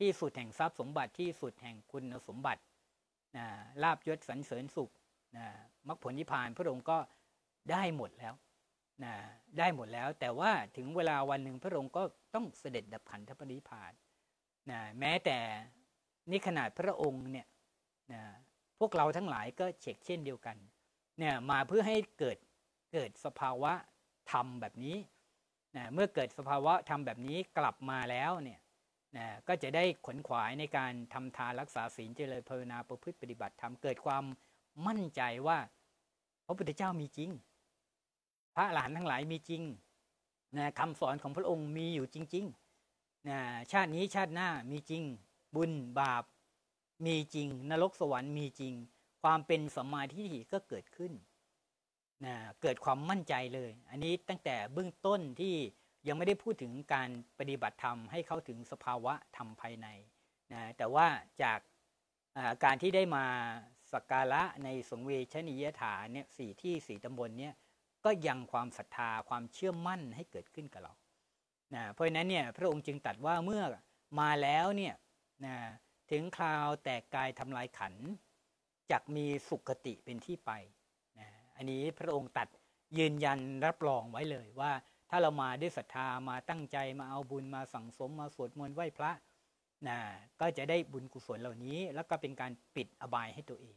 [0.00, 2.62] ที่สุดแห่งทรัพย์สมบัติที่สุดแห่งคุณสมบัติ
[3.36, 3.46] นะ
[3.82, 4.90] ลาบยศสรรเสริญสุข
[5.36, 5.46] นะ
[5.88, 6.98] มรรคผลนิพพานพระองค์ก็
[7.70, 8.34] ได้หมดแล้ว
[9.04, 9.14] นะ
[9.58, 12.02] ได้หมดแล้ว แต่ว่าถึงเวลาวันหนึ่งพระองค์ก็
[12.34, 13.92] ต้องเสด็จดับขันธปรินิพพาน
[14.70, 15.38] นะแม้แต่
[16.30, 17.46] นี่ขนาดพระองค์เนี่ย
[18.12, 18.22] นะ
[18.78, 20.56] พวกเราทั้งหลายก็เช็คเช่นเดียวกัน
[21.18, 22.36] เนี่ยมาเพื่อให้เกิด
[22.92, 23.72] เกิดสภาวะ
[24.32, 24.96] ธรรมแบบนี้
[25.76, 28.60] นะเมื่อเกิดสภาวะธรรมแบบนี้กลับมาแล้วเนี่ย
[29.16, 34.24] นะก็จะได้ขนขวายในการทำทานรักษาศีลเจริญภาวนาประพฤติปฏิบัติธรรมเกิดความ
[34.86, 35.58] มั่นใจว่า
[36.46, 37.30] พระพุทธเจ้ามีจริง
[38.56, 39.62] พระหลานทั้งหลายมีจริง
[40.56, 43.38] นะคำสอนของพระองค์มีอยู่จริงๆนะ
[43.72, 45.02] ชาตินี้ชาติหน้ามีจริง
[45.54, 46.24] บุญบาป
[47.06, 48.74] มีจริง นรกสวรรค์มีจริง
[49.24, 51.12] ความเป็นสมาธิก็เกิดขึ้น
[52.26, 55.54] นะเกิดความมั่นใจเลย อันนี้ตั้งแต่เบื้องต้นที่
[56.08, 59.86] ยังไม่ได้พูดถึงการปฏิบัติธรรมให้เข้าถึงสภาวะธรรมภายใน
[60.52, 61.06] นะแต่ว่า
[61.42, 61.58] จาก
[62.64, 63.26] การที่ได้มา
[63.92, 67.54] สักการะในสงเวชนียฐานเนี่ยสี่ที่สี่ตำบลเนี่ย
[68.04, 70.94] ก็ยังความศรัทธาความเชื่อมั่นให้เกิดขึ้นกับเรา
[71.74, 73.62] นะเพราะฉะนั้นเนี่ยพระองค์จึงตัดว่าเมื่อ
[74.20, 74.94] มาแล้วเนี่ย
[75.46, 75.56] นะ
[76.10, 77.94] ถึงคราวแตกกายทำลายขัน
[78.90, 80.50] จักมีสุขติเป็นที่ไป
[81.18, 82.48] นะอันนี้พระองค์ตัด
[82.98, 84.72] ยืนยันรับรองไว้เลยว่า
[85.10, 89.10] ถ้าเรามาด้วยศรัทธามาตั้งใจมาเอาบุญมาสั่งสมมาสวดมนต์ไหว้พระ
[89.88, 89.98] นะ
[90.40, 93.76] ก็จะได้บุญกุศลเหล่านี้ แล้วก็เป็นการปิดอบายให้ตัวเอง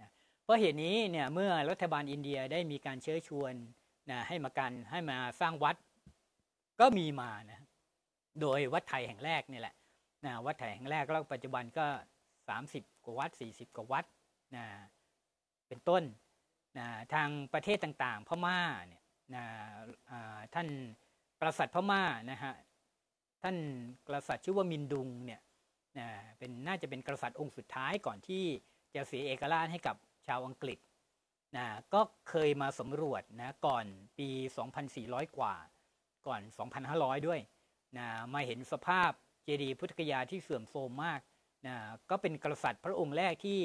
[0.00, 0.10] นะ
[0.42, 3.54] เพราะเหตุนี้เนี่ยเมื่อรัฐบาลอินเดียได้มีการเชิญชวน
[4.10, 5.76] นะให้มากันให้มาสร้างวัด
[6.80, 7.60] ก็มีมานะ
[8.40, 9.74] โดยวัดไทยแห่งแรกนี่แหละ
[10.24, 11.86] นะวัดไทยแห่งแรกแล้วปัจจุบันก็
[12.42, 14.04] 30 กว่าวัด40 กว่าวัด
[14.56, 14.64] นะ
[15.68, 16.02] เป็นต้น
[16.78, 19.02] นะทางประเทศต่างๆ พม่าเนี่ย
[19.34, 19.44] นะ
[20.54, 20.68] ท่าน
[21.40, 22.54] กษัตริย์พม่านะฮะ
[23.42, 23.56] ท่าน
[24.06, 25.40] กษัตริย์ชื่อว่ามินดุงเนี่ย
[25.98, 28.44] นะเป็นน่าจะเป็นกษัตริย์องค์สุดท้ายก่อนที่
[28.94, 30.78] จะเสียเอกราชให้กับชาวอังกฤษ
[31.56, 33.86] นะก็เคยมาสำรวจนะก่อน
[34.18, 34.28] ปี
[34.82, 35.54] 2,400 กว่า
[36.26, 36.40] ก่อน
[36.84, 37.40] 2,500 ด้วย
[37.98, 39.10] นะมาเห็นสภาพ
[39.44, 41.20] เจดีย์พุทธกยาที่เสื่อมโทรมมาก
[41.66, 41.76] นะ
[42.10, 43.60] ก็เป็นกษัตริย์พระองค์แรกที่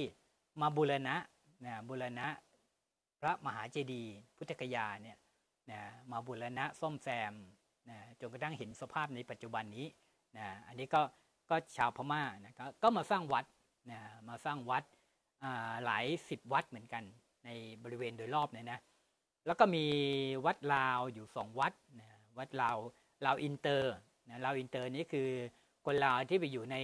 [0.61, 1.15] มาบูรณะ
[1.65, 2.27] นะบูรณะ
[3.21, 5.17] พระมหาเจดีย์พุทธกยาเนี่ย
[5.71, 5.79] นะ
[6.11, 7.33] มาบูรณะซ่อมแซม
[7.89, 9.87] นะจนกระทั่งเห็นสภาพในปัจจุบันนี้
[10.37, 11.01] นะอันนี้ก็
[11.49, 13.45] ก็ชาวพม่านะก็ก็มาสร้างวัด
[13.91, 14.83] นะมาสร้างวัด
[15.85, 17.03] หลายสิบวัดเหมือนกัน
[17.45, 17.49] ใน
[17.83, 18.79] บริเวณโดยรอบเนี่ยนะ
[19.45, 19.85] แล้วก็มี
[20.45, 22.07] วัดลาวอยู่สองวัดนะ
[22.37, 22.77] วัดลาว
[23.25, 23.93] ลาวอินเตอร์
[24.29, 25.29] นะลาวอินเตอร์นี้คือ
[25.85, 26.77] คนลาวที่ไปอยู่ใน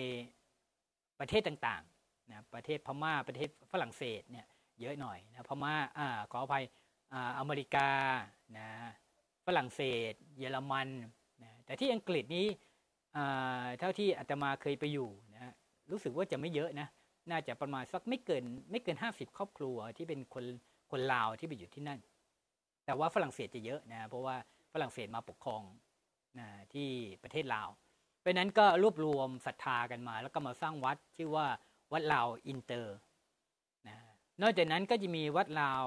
[1.20, 1.84] ประเทศต่างๆ
[2.32, 4.46] นะประเทศพม่าประเทศฝรั่งเศสเนี่ย
[4.82, 6.66] เยอะหน่อยนะพม่าอ่าขออภัย
[7.14, 7.90] อ่าอเมริกา
[8.58, 8.70] นะ
[9.46, 10.88] ฝรั่งเศส เยอรมัน
[11.44, 12.48] นะแต่ที่อังกฤษนี้
[13.18, 15.54] อ่าเท่าที่อาตมาเคยไปอยู่นะ
[15.92, 16.88] รู้สึกว่าจะไม่เยอะนะ
[17.32, 20.46] น่าจะประมาณสักไม่เกินไม่เกิน 50 ครอบครัวที่เป็นคน
[20.92, 22.00] คนลาวที่ไปอยู่ที่นั่น
[22.86, 24.36] แต่ว่าฝรั่งเศสจะเยอะนะเพราะว่า
[24.74, 25.64] ฝรั่งเศสมาปกครอง
[26.40, 26.88] นะที่
[27.24, 27.70] ประเทศลาว
[28.26, 31.48] เพราะนั้นก็รวบรวมศรัทธากันมา แล้วก็มาสร้างวัดชื่อว่า
[31.94, 32.96] วัดลาวอินเตอร์
[33.88, 33.96] นะ
[34.42, 35.86] นอกจากนั้นก็จะมีวัดลาว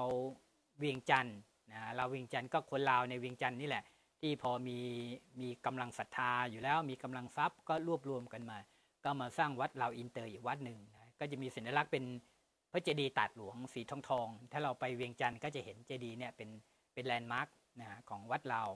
[0.77, 1.37] เวียงจันทน์
[1.71, 3.83] นะลาวเวียงจันทน์ก็คนลาวในเวียงจันทน์นี่แหละ
[4.21, 4.79] ที่พอมี
[5.39, 8.57] มีกำลังศรัทธาอยู่แล้วมีกำลังทรัพย์ก็รวบรวมกันมา
[9.03, 12.03] ก็มาสร้างวัดลาวอินเตอร์อีกวัดหนึ่งนะก็จะมีสัญลักษณ์เป็น
[12.71, 16.49] พระเจดีย์ธาตุหลวงสีทองทอง ถ้าเราไปเวียงจันทน์ก็จะเห็นเจดีย์เนี่ยเป็น
[16.93, 17.47] เป็น landmark
[17.79, 18.69] นะของวัดลาว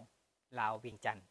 [0.59, 1.25] ลาวเวียงจันทน์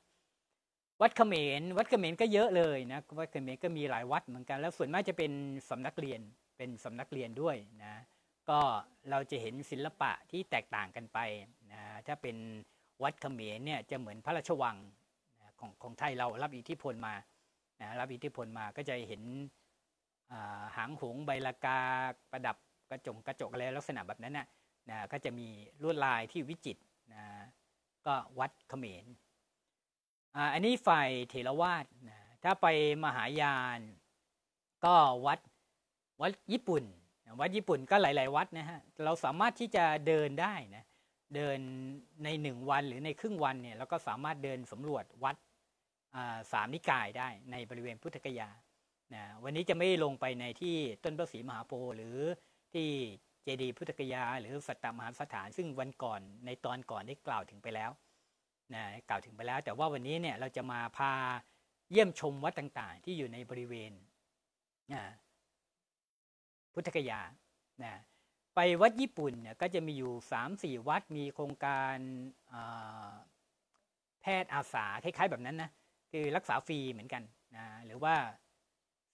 [1.01, 5.33] วัดเขมรวัดเขมรก็เยอะเลยนะวัดเขมรก็มีหลายวัดเหมือนกัน แล้วส่วนมากจะเป็น
[5.71, 6.21] สำนักเรียน
[6.57, 7.95] เป็นสำนักเรียนด้วยนะ
[8.51, 8.59] ก็
[9.11, 11.19] เราจะเห็นศิลปะที่แตกต่างกันไป
[11.73, 12.37] นะถ้าเป็น
[13.03, 14.77] วัดเขมรเนี่ยจะเหมือนพระราชวัง
[15.59, 17.15] ของของไทยเรารับอิทธิพลมา
[17.81, 19.23] นะรับอิทธิพลมาก็จะเห็น
[20.77, 21.79] หางหงใบลากา
[22.31, 22.57] ประดับ
[22.91, 24.47] กระจงกระจกอะไรลักษณะแบบนั้นนะ
[24.91, 25.49] นะก็จะมี
[25.83, 27.25] ลวดลายที่วิจิตรนะ
[28.07, 29.05] ก็วัดเขมร
[30.53, 32.67] อันนี้ฝ่ายเถรวาทนะถ้าไป
[33.05, 33.81] มหายาน
[34.85, 34.95] ก็
[35.27, 35.39] วัด
[36.21, 36.85] วัดญี่ปุ่น
[37.41, 40.85] วัดญี่ปุ่นก็หลาย ๆ วัดนะฮะเราสามารถที่จะเดินได้นะ
[41.35, 41.59] เดิน
[42.25, 45.37] ในหนึ่งวันหรือในครึ่งวันเนี่ยเราก็สามารถเดินสำรวจวัด
[46.53, 48.51] สามนิกายได้ในบริเวณพุทธกยา
[49.15, 52.19] นะวันนี้จะไม่ลงไปในที่ต้นพระศรีมหาโพธิ์หรือ
[52.75, 52.89] ที่
[53.43, 57.91] เจดีย์พุทธกยา หรือสัตตมหาสถาน ซึ่งวันก่อนในตอนก่อนได้กล่าวถึงไปแล้ว
[58.75, 61.13] นะกล่าวถึงไปแล้ว แต่ว่าวันนี้เนี่ยเราจะมาพา
[61.91, 63.93] เยี่ยมชมวัดต่างๆ ที่อยู่ในบริเวณ
[64.93, 65.03] นะ
[66.73, 67.21] พุทธกยา
[67.85, 67.95] นะ
[68.55, 71.97] ไปวัดญี่ปุ่นเนี่ยก็จะมีอยู่สามสี่วัดมีโครงการ
[74.23, 75.71] แพทย์อาสาคล้ายๆแบบนั้นนะ
[76.13, 77.23] คือรักษาฟรีเหมือนกัน
[77.57, 78.15] นะหรือว่า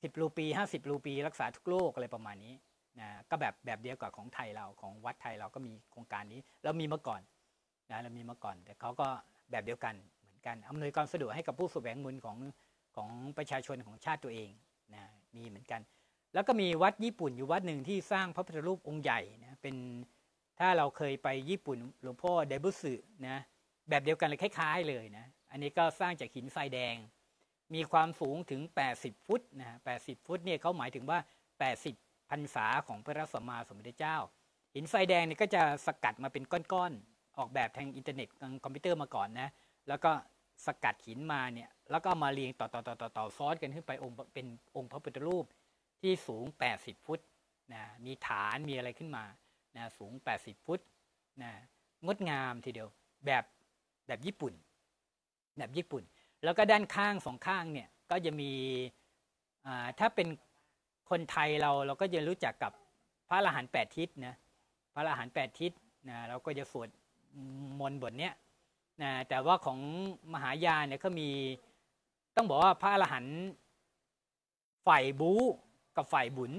[0.02, 2.54] สิบรูปีห้าสิบรูปี รักษาทุกโรคอะไรประมาณนี้
[3.00, 7.22] นะก็แบบแบบเดียวกับของไทยเราของวัดไทยเราก็มีโครงการนี้ เรามีมาก่อน
[7.90, 9.08] นะเรามีมาก่อน แต่เขาก็
[9.50, 12.38] แบบเดียวกันเหมือนกันอำนวยความสะดวกให้กับผู้สแสวงบุญของ
[12.96, 14.50] ของประชาชนของชาติตัวเอง
[14.94, 15.02] นะ
[15.36, 15.80] มีเหมือนกัน
[16.34, 19.76] แล้วก็มีวัดญี่ปุ่นอยู่วัดหนึ่งที่สร้างพระพุทธรูปองค์ใหญ่นะเป็น
[20.58, 22.94] ถ้าเราเคยไปญี่ปุ่นหลวงพ่อไดบุตสึ
[23.26, 23.38] นะ
[23.88, 26.96] แบบเดียวกันเลยคล้าย ๆ เลยนะอันนี้ก็สร้างจากหินทรายแดง
[27.74, 28.60] มีความสูงถึง
[28.94, 31.18] 80 ฟุตนะ80ฟุตเนี่ยเขาหมายถึงว่า
[31.74, 34.16] 80พรรษาของพระสัมมาสัมพุทธเจ้า
[34.74, 39.48] หินทรายแดงเนี่ยก็จะสกัดมาเป็นก้อนๆ ออกแบบทางอินเทอร์เน็ตทางคอมพิวเตอร์มาก่อนนะ
[39.88, 40.10] แล้วก็
[40.66, 44.46] สกัดหินมาเนี่ยแล้วก็มาเรียงต่อต่อต่อต่อต่อซ้อนกันขึ้นไปองค์เป็น
[44.76, 45.44] องค์พระพุทธรูป
[46.00, 46.44] ที่สูง
[46.76, 47.20] 80 ฟุต
[47.72, 49.24] นะมีฐานมีอะไรขึ้นมา
[49.76, 50.80] นะสูง 80 ฟุต
[51.42, 51.50] นะ
[52.04, 52.88] งดงามทีเดียว
[53.26, 53.44] แบบ
[54.06, 54.52] แบบญี่ปุ่น
[55.58, 56.02] แบบญี่ปุ่น
[56.44, 58.52] แล้วก็ด้านข้างสองข้างเนี่ยก็จะมี
[59.98, 60.28] ถ้าเป็น
[61.10, 62.72] คนไทยเราเราก็จะรู้จักกับ
[63.28, 64.34] พระอรหันต์แปดทิศนะ
[64.94, 65.72] พระอรหันต์แปดทิศ
[66.08, 66.88] นะเราก็จะสวด
[67.80, 68.34] มนบทเนี้ย
[69.02, 69.78] นะแต่ว่าของ
[70.32, 71.28] มหายานเนี่ยก็มี
[72.36, 73.36] ต้องบอกว่าพระอรหันต์
[74.86, 75.40] ฝ่ายบู๊
[75.96, 76.52] กับฝ่ายบุญ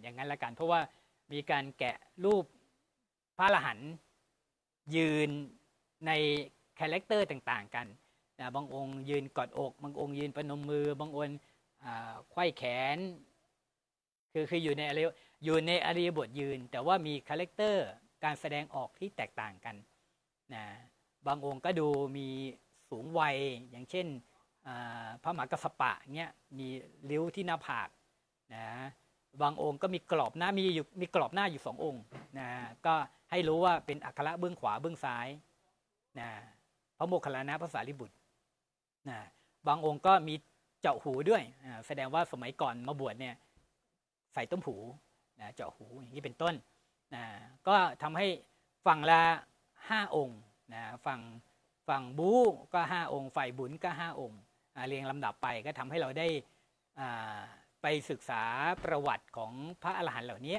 [0.00, 0.80] อย่างนั้นละกัน เพราะว่า
[1.32, 2.44] มีการแกะรูป
[3.36, 3.90] พระอรหันต์
[4.96, 5.28] ยืน
[6.06, 6.10] ใน
[6.78, 7.86] character ต่างๆกัน
[8.38, 11.38] นะบางองค์ยืนกอดอก บางองค์ยืนประนมมือ บางองค์
[12.30, 12.62] ไขว้แข
[12.96, 12.98] น
[14.32, 15.00] คือคืออยู่ในอะไร
[15.44, 17.86] อยู่ในอิริยาบถยืน แต่ว่ามี character
[18.24, 19.76] การแสดงออกที่แตกต่างกัน
[20.54, 20.64] นะ
[21.26, 22.28] บางองค์ก็ดูมี
[22.90, 23.36] สูงวัย
[23.70, 24.06] อย่างเช่น
[25.22, 26.68] พระมหากัสสปะเนี้ยมี
[27.10, 27.88] ริ้วที่หน้าผาก
[28.54, 28.66] นะ
[29.42, 32.02] บางองค์ก็มีกรอบหน้ามีอยู่มีกรอบหน้าอยู่สององค์
[32.38, 32.48] นะ
[32.86, 32.94] ก็
[33.30, 35.28] ให้รู้ว่าเป็นอัครเบื้องขวาเบื้องซ้าย
[36.20, 36.28] นะ
[36.98, 38.16] พระโมคคัลลานะพระสารีบุตร
[39.08, 39.18] นะ
[39.68, 40.34] บางองค์ก็มี
[40.80, 41.42] เจาะหูด้วย
[41.86, 43.34] แสดงว่าสมัยก่อนมาบวชเนี่ย
[44.34, 44.76] ใส่ต้มหู
[45.40, 46.54] นะเจาะหูอย่างนี้เป็นต้น
[47.14, 47.24] นะ
[47.68, 48.26] ก็ทำให้
[48.86, 49.22] ฝั่งละ
[49.88, 50.40] ห้าองค์
[50.74, 51.20] นะฝั่ง
[51.88, 52.32] ฝั่งบู
[52.74, 54.40] ก็ห้าองค์ ฝ่ายบุญก็ห้าองค์
[54.88, 56.28] เรียงลำดับไปก็ทำให้เราได้
[57.82, 58.42] ไปศึกษา
[58.84, 60.58] ประวัติของพระอรหันต์เหล่านี้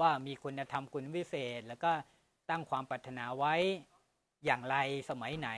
[0.00, 1.92] ว่ามีคุณธรรมคุณวิเศษ แล้วก็
[2.50, 3.54] ตั้งความปรารถนาไว้
[4.44, 4.76] อย่างไร
[5.10, 5.50] สมัยไหน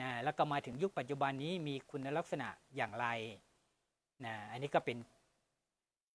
[0.00, 3.06] นะแล้วก็มาถึงยุคปัจจุบันนี้มีคุณลักษณะอย่างไร
[4.24, 4.96] นะอันนี้ก็เป็น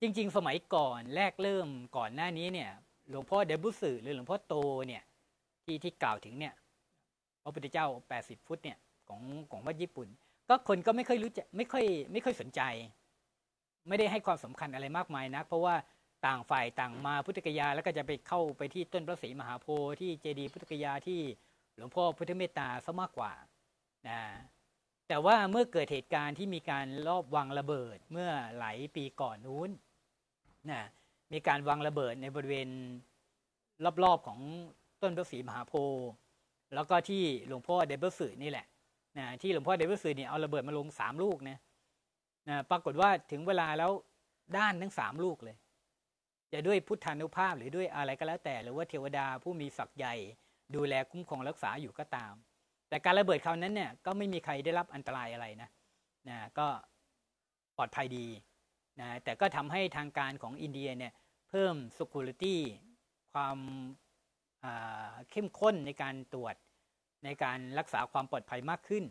[0.01, 2.71] จริง ๆ สมัยก่อนแรกเริ่มก่อนหน้านี้เนี่ย
[3.09, 4.55] หลวงพ่อเดบุสึหรือหลวงพ่อโต
[4.87, 5.03] เนี่ย
[5.63, 6.53] ที่ที่กล่าวถึงเนี่ย
[7.43, 7.85] พระพุทธเจ้า
[8.17, 10.07] 80 ฟุตเนี่ยของของวัดญี่ปุ่น
[10.49, 12.61] ก็คนก็ไม่ค่อยรู้จักไม่ค่อยไม่ค่อยสนใจ
[13.87, 15.75] ไม่ได้ให้ความสำคัญอะไรมากมายนัก เพราะว่า
[16.25, 21.19] ต่างฝ่ายต่างมาพุทธกยา แล้วก็จะไปเข้าไปที่ต้นพระศรีมหาโพธิ์ที่เจดีย์พุทธกยาที่
[21.77, 23.31] หลวงพ่อพุทธเมตตาซะมากกว่า
[24.07, 24.19] นะ
[25.07, 29.69] แต่ว่าเมื่อเกิดเหตุการณ์ที่มีการลอบวางระเบิดเมื่อหลายปีก่อนนู้น
[30.71, 30.83] นะ
[31.33, 32.69] มีการวางระเบิดในบริเวณ
[34.03, 34.39] รอบๆของ
[35.01, 36.09] ต้นพระศรีมหาโพธิ์
[36.73, 38.65] แล้วก็ที่หลวงพ่อเดบิวสือนี่แหละ
[39.17, 41.57] นะที่หลวงพ่อเดบิวสือเนี่ยเอาระเบิดมาลงสามลูกนะ
[42.49, 43.91] นะปรากฏว่าถึงเวลาแล้ว
[44.57, 45.57] ด้านทั้งสามลูกเลย
[46.53, 50.15] จะด้วยพุทธานุภาพหรือด้วยอะไรก็แล้วแต่ หรือว่าเทวดาผู้มีศักย์ใหญ่
[50.75, 52.33] ดูแลคุ้มครองรักษาอยู่ก็ตาม
[52.89, 55.69] แต่การระเบิดคราวนั้นเนี่ยก็ไม่มีใครได้รับอันตรายอะไรนะ
[56.29, 56.67] นะก็
[57.77, 58.25] ปลอดภัยดี
[58.99, 61.13] นะแต่ก็ทำให้ทางการของอินเดียเนี่ย
[61.49, 62.55] เพิ่ม security
[63.33, 63.57] ความ
[65.31, 66.55] เข้มข้นในการตรวจ
[67.25, 69.03] ในการรักษาความปลอดภัยมากขึ้น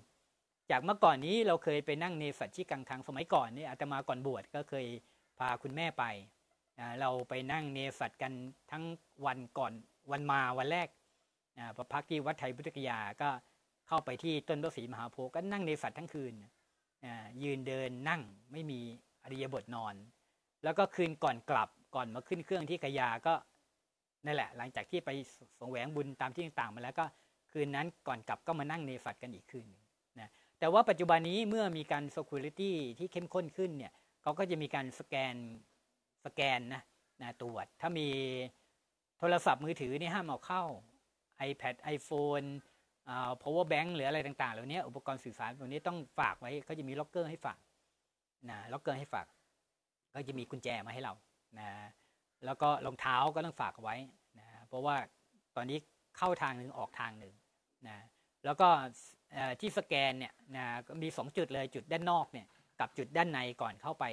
[0.71, 4.87] จากเมื่อก่อนนี้เราเคยไปนั่งในสัตชิกังทางสมัยก่อนนี่อาตมาก่อนบวชก็เคย
[5.39, 6.05] พาคุณแม่ไป
[7.01, 8.33] เราไปนั่งเนสัตกัน
[8.71, 8.85] ทั้ง
[9.27, 9.73] วันก่อน
[10.11, 10.89] วันมาวันแรก
[11.77, 13.29] พระพักที่วัดไทยพุทธกยาก็
[13.89, 16.33] เข้าไปที่ต้นพระศรีมหาโพธิ์ก็นั่งเนสัตทั้งคืน
[17.43, 18.21] ยืนเดินนั่ง
[18.53, 18.81] ไม่มี
[19.27, 19.95] อริยบทนอน
[20.65, 23.35] แล้วก็คืนก่อนกลับก่อนมาขึ้นเครื่องที่กยาก็
[24.27, 25.11] นั่นแหละ หลังจากที่ไป
[25.59, 27.05] สงแหวงบุญตามที่ต่างๆมาแล้วก็
[27.51, 29.83] คืนนั้นก่อนกลับก็มานั่งเนฟัดกันอีกคืนนึง
[30.21, 35.35] นะแต่ว่าปัจจุบันนี้เมื่อมีการ security ที่เข้มข้นขึ้นเนี่ยเขาก็จะมีการสแกน
[36.25, 36.83] สแกนนะ
[37.23, 38.09] นะตรวจ ถ้ามี
[39.19, 40.63] โทรศัพท์มือถือนี่ห้ามเอาเข้า
[41.49, 42.47] iPad iPhone
[43.43, 47.59] power bank หรืออะไรต่างๆเหล่านี้อุปกรณ์สื่อสารตรงนี้ต้องฝากไว้เขาจะมีล็อกเกอร์ให้ฝาก
[48.51, 49.27] นะล็อกเกอร์ให้ฝาก
[50.15, 51.13] ก็จะมีกุญแจมาให้เรา
[51.59, 51.69] นะ
[52.45, 53.97] แล้วก็รองเท้าก็ต้องฝากไว้
[54.39, 54.97] นะเพราะว่า
[55.57, 55.79] ตอนนี้
[56.17, 57.35] เข้าทางหนึ่งออกทางหนึ่ง
[57.89, 57.99] นะ
[58.45, 58.69] แล้วก็
[59.61, 60.65] ที่สแกนเนี่ยนะ
[61.03, 62.47] มี 2 จุดเลยจุดด้านนอกเนี่ย
[62.81, 64.05] กับจุดด้านในก่อนเข้าไป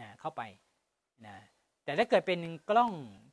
[0.00, 0.42] นะเข้าไป
[1.26, 1.36] นะ
[1.84, 2.92] แต่ถ้าเกิดเป็นกล้อง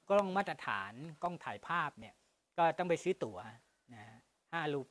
[0.10, 2.15] กล้องมาตรฐานกล้องถ่ายภาพเนี่ย
[2.58, 3.38] ก็ต้องไปซื้อตั๋ว
[3.93, 4.04] นะ
[4.54, 4.88] ห้าลูป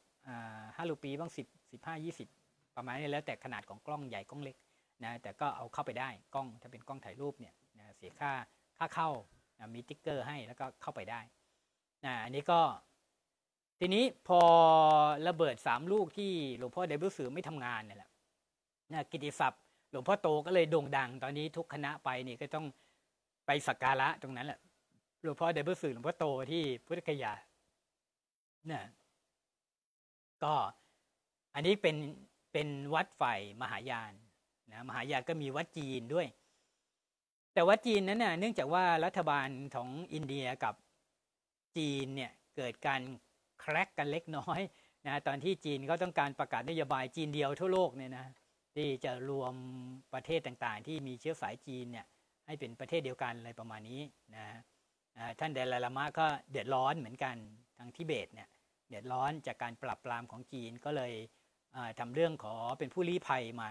[0.76, 2.28] ห้าลูปีบ้างสิบสิบห้ายี่สิบ
[2.76, 4.56] ประมาณนี้แล้วแต่ขนาดของกล้องใหญ่กล้องเล็ก
[5.05, 8.33] นะแต่ก็เอาเข้าไปได้กล้องถ้าเป็นกล้องถ่ายรูปเนี่ยนะเสียค่า
[8.78, 9.11] ค่าเข้า
[9.59, 11.20] นะมีติ๊กเกอร์ให้แล้วก็เข้าไปได้
[12.05, 12.61] นะอันนี้ก็
[13.81, 14.40] ทีนี้พอ
[15.28, 18.11] ระเบิดสามลูกที่หลวงพ่อเดบิวสือไม่ทำงานเนี่ยแหละ
[18.92, 22.66] นะกิติศัพท์ หลวงพ่อโตก็เลยโด่งดัง ตอนนี้ทุกคณะไปนี่ก็ต้อง
[23.46, 24.59] ไปสักการะตรงนั้นแหละ
[25.22, 27.33] หลวงพ่อเดบิวสือหลวงพ่อโตที่พุทธคยา
[28.66, 28.85] เนี่ย
[30.44, 30.55] ก็
[31.55, 31.96] อันนี้เป็น
[32.52, 34.12] เป็นวัดฝ่ายมหายาน
[34.70, 36.27] นะมหายานก็มีวัดจีนด้วย
[37.53, 40.75] แต่วัดจีนนั้นเน่ยเนื่องจากว่ารัฐบาลของอินเดียกับ
[41.77, 43.01] จีนเนี่ยเกิดการ
[43.61, 44.61] แครกกันเล็กน้อย
[45.07, 48.27] นะตอนที่จีนเขาต้องการประกาศนโยบายจีนเดียวทั่วโลกเนี่ยนะ
[48.75, 49.55] ที่จะรวม
[50.14, 52.07] ประเทศต่างๆ ที่มีเชื้อสายจีนเนี่ย
[52.46, 54.01] ให้เป็นประเทศเดียวกันอะไรประมาณนี้
[54.35, 54.46] นะ
[55.38, 57.37] ท่านเดลลามะก็เดือดร้อนเหมือนกัน
[57.79, 58.48] ทางทิเบตเนี่ย
[58.88, 61.12] เดือดร้อนจากการปรับปรามของจีนก็เลย
[61.98, 63.70] ทำเรื่องขอเป็นผู้ลี้ภัยมา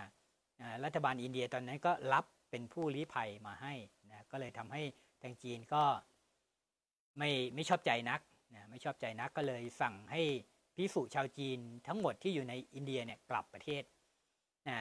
[0.83, 3.73] รัฐบาลอินเดียตอนนั้นก็รับเป็นผู้ลี้ภัยมาให้
[4.11, 4.81] นะก็เลยทำให้
[5.21, 5.83] ทางจีนก็
[7.17, 8.21] ไม่ไม่ชอบใจนัก
[8.55, 10.21] นะไม่ชอบใจนักก็เลยสั่งให้
[10.75, 13.83] พิสุชาวจีนทั้งหมดที่อยู่ในอินเดียเนี่ยกลับประเทศ
[14.69, 14.79] นะ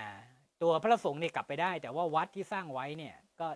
[0.62, 3.48] ตัวพระสงฆ์เนี่ยกลับไปได้ แต่ว่าวัดที่สร้างไว้เนี่ยก็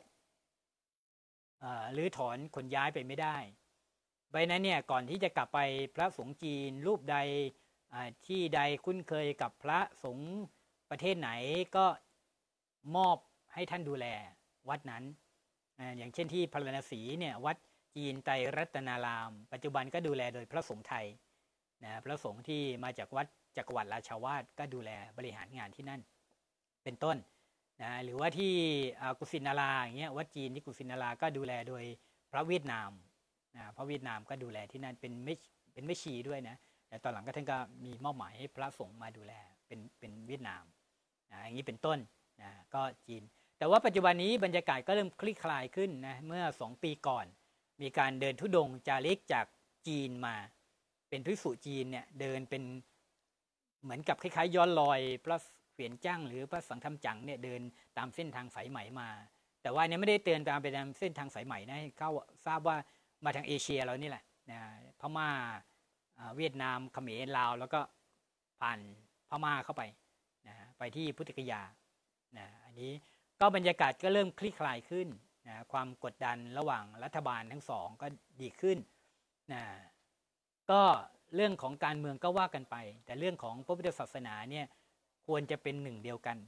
[1.92, 3.36] หรือถอนขนย้ายไปไม่ได้
[4.30, 5.60] ใบนั้นเนี่ยก่อนที่จะกลับไป
[5.96, 7.16] พระสงฆ์จีนรูปใด
[8.26, 10.32] ที่ใดคุ้นเคยกับพระสงฆ์
[10.90, 11.30] ประเทศไหน
[11.76, 11.86] ก็
[12.96, 13.16] มอบ
[13.54, 14.06] ให้ท่านดูแล
[14.68, 15.04] วัดนั้น
[15.98, 17.56] อย่างเช่นที่พระนศีเนี่ยวัด
[17.96, 21.06] จีนไตรรัตนาราม ปัจจุบันก็ดูแลโดยพระสงฆ์ไทย
[21.84, 26.00] นะพระสงฆ์ที่มาจากวัดจักรวรรดิราชาวาสก็ดูแลบริหารงานที่นั่น
[26.84, 27.16] เป็นต้น
[27.82, 28.52] นะหรือว่าที่
[29.18, 31.84] กุสินาราอย่างเงี้ยวัดจีนที่กุสินาราก็ดูแลโดย
[32.32, 32.90] พระเวียดนาม
[33.56, 35.34] นะพระเวียดนามก็ดูแลที่นั่นเป็นไม่
[35.72, 36.56] เป็นไม่ชีด้วยนะ
[36.88, 39.32] แต่ตอนหลังก็ท่านก็มีมอบหมายให้พระสงฆ์มาดูแล
[39.66, 40.64] เป็นเป็นเวียดนาม
[41.32, 41.98] นะอย่างนี้เป็นต้น
[42.42, 43.22] นะก็จีน
[43.58, 47.26] แต่ว่าปัจจุบันนี้บรรยากาศก็เริ่มคลี่คลายขึ้นนะเมื่อสองปีก่อน
[47.82, 49.46] มีการเดินทุดงจาริกจาก
[49.88, 50.34] จีนมา
[51.08, 52.62] เป็นพิสุจีนเนี่ยเดินเป็น
[53.82, 55.38] เหมือนกับคล้ายๆย้อนรอยพระ
[55.74, 57.60] เวียนจ้างหรือพระสังฆมจังเนี่ยเดิน
[57.96, 59.08] ตามเส้นทางสายไหมมา
[59.62, 62.10] แต่ว่าเนี่ยไม่ได้เตือนตามไปตามเส้นทางสายไหมนะเขา
[62.46, 62.76] ทราบว่า
[63.24, 64.60] มาทางเอเชียเรานี่แหละนะ
[65.00, 65.28] พม่า
[66.36, 67.80] เวียดนามเขมรลาว แล้วก็
[68.60, 68.78] ผ่าน
[69.30, 69.82] พม่าเข้าไป
[70.48, 71.60] นะไปที่พุทธกยา
[72.80, 72.92] นี้
[73.40, 75.08] ก็บรรยากาศก็เริ่มคลี่คลายขึ้น
[75.48, 78.06] นะความกดดันระหว่างรัฐบาลทั้งสองก็
[78.40, 78.78] ดีขึ้น
[79.52, 79.62] นะ
[80.70, 80.82] ก็
[81.34, 84.66] เรื่องของการเมืองก็ว่ากันไป แต่เรื่องของพระพุทธศาสนาเนี่ย
[85.26, 86.38] ควรจะเป็นหนึ่งเดียวกัน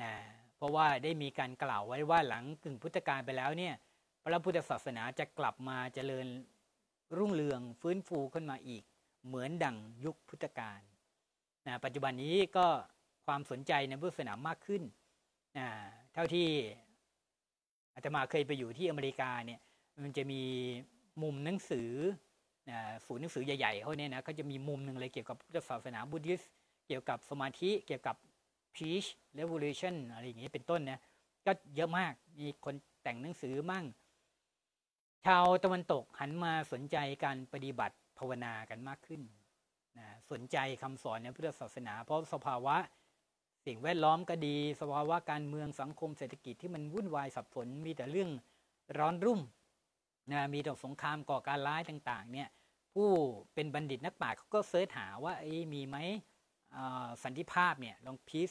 [0.00, 0.12] นะ
[0.56, 3.74] เพราะว่าได้มีการกล่าวไว้ว่าหลังกึ่งพุทธกาลไปแล้วเนี่ย
[4.22, 6.26] พระพุทธศาสนาจะกลับมาเจริญ
[7.16, 8.82] รุ่งเรืองฟื้นฟูขึ้นมาอีก
[9.26, 10.80] เหมือนดั่งยุคพุทธกาล
[11.66, 12.66] นะปัจจุบันนี้ก็
[13.26, 14.82] ความสนใจในพุทธศาสนามากขึ้น
[16.12, 16.48] เท่าที่
[17.94, 19.60] อาตมาเคยไปอยู่ที่อเมริกาเนี่ย
[20.02, 20.42] มันจะมี
[21.22, 21.90] มุมหนังสือ
[23.06, 26.42] ศูนย์หนังสือใหญ่ๆเขาเนี่ยนะเขาจะมีมุมหนึ่งเลยเกี่ยวกับพุทธศาสนาบุติส
[26.86, 28.16] เกี่ยวกับสมาธิเกี่ยวกับ
[28.74, 29.08] peace
[29.38, 31.00] revolution อะไรอย่างนี้เป็นต้นนะ
[31.46, 33.84] ก็เยอะมากมีคนแต่งหนังสือมั่ง
[35.26, 39.20] ชาวตะวันตกหันมาสนใจการปฏิบัติภาวนากันมากขึ้น
[39.98, 42.76] นะสนใจคำสอนในพุทธศาสนา เพราะสภาวะ
[43.66, 48.30] สิ่งแวดล้อมก็ดี สภาวะการเมืองสังคมเศรษฐกิจที่มันวุ่นวายสับสนมีแต่เรื่อง
[48.98, 49.40] ร้อนรุ่ม
[50.30, 52.48] นะมีแต่สงครามก่อการร้ายต่างๆเนี่ย
[52.94, 53.08] ผู้
[53.54, 55.96] เป็นบัณฑิตนักปราชญ์เขาก็ search หาว่าไอ้มีไหม
[57.24, 58.50] สันติภาพเนี่ยลอง peace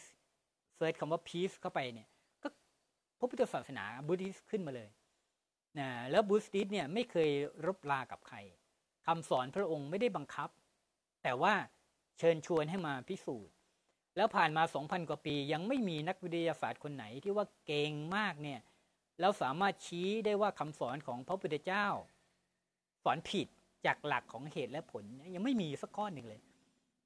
[0.76, 2.08] search คำว่า peace เข้าไปเนี่ย
[2.44, 2.48] ก็
[3.20, 4.90] พระพุทธศาสนา Buddhist ขึ้นมาเลย
[5.80, 7.30] นะแล้ว Buddhist เนี่ยไม่เคย
[7.66, 8.38] รบลากับใคร
[9.06, 10.50] คำสอนพระองค์ไม่ได้บังคับ
[11.24, 11.54] แต่ว่า
[12.20, 13.54] เชิญชวนให้มาพิสูจน์
[14.16, 18.60] แล้วผ่านมา 2,000 กว่าปี ยังไม่มีนักวิทยาศาสตร์คนไหนที่ว่าเก่งมากเนี่ย
[19.20, 21.88] แล้วสามารถชี้ได้ว่าคำสอนของพระพุทธเจ้า
[23.04, 23.48] สอนผิด
[23.86, 25.04] จากหลักของเหตุและผล
[25.36, 26.42] ยังไม่มีสักข้อหนึ่งเลย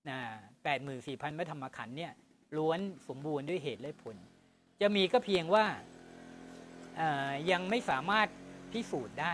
[0.10, 0.20] นะ
[0.64, 2.14] แปดหมื่นสี่พันพระธรรมขันธ์เนี่ย
[2.58, 4.16] ล้วนสมบูรณ์ด้วยเหตุและผล
[4.82, 5.66] จะมีก็เพียงว่า
[7.52, 8.28] ยังไม่สามารถ
[8.72, 9.34] พิสูจน์ได้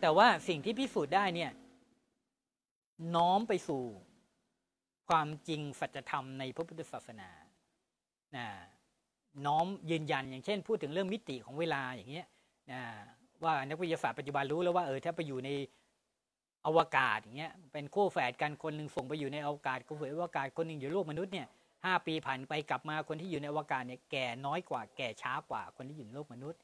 [0.00, 1.52] แต่ว่าสิ่งที่พิสูจน์ได้เนี่ย
[3.14, 3.84] น้อมไปสู่
[5.08, 7.28] ความจริงสัจธรรมในพระพุทธศาสนา
[8.36, 8.46] นะ
[9.46, 12.26] น้อมยืนยันอย่างเช่น พูดถึงเรื่องมิติของเวลาอย่างเงี้ย
[12.72, 12.80] นะ
[13.44, 15.50] ว่านักวิทยาศาสตร์ปัจจุบันรู้แล้วว่าเออถ้าไปอยู่ใน
[16.66, 21.46] อวกาศอย่างเงี้ยเป็นคู่แฝดกันคนหนึ่งส่งไปอยู่ในอวกาศคู่แฝดอวกาศคนหนึ่งอยู่โลกมนุษย์เนี่ย
[21.84, 26.60] ห้าปีผ่านไปกลับมาคนที่อยู่ในอวกาศเนี่ยแก่น้อยกว่าแก่ช้ากว่า คนที่อยู่ในโลกมนุษย์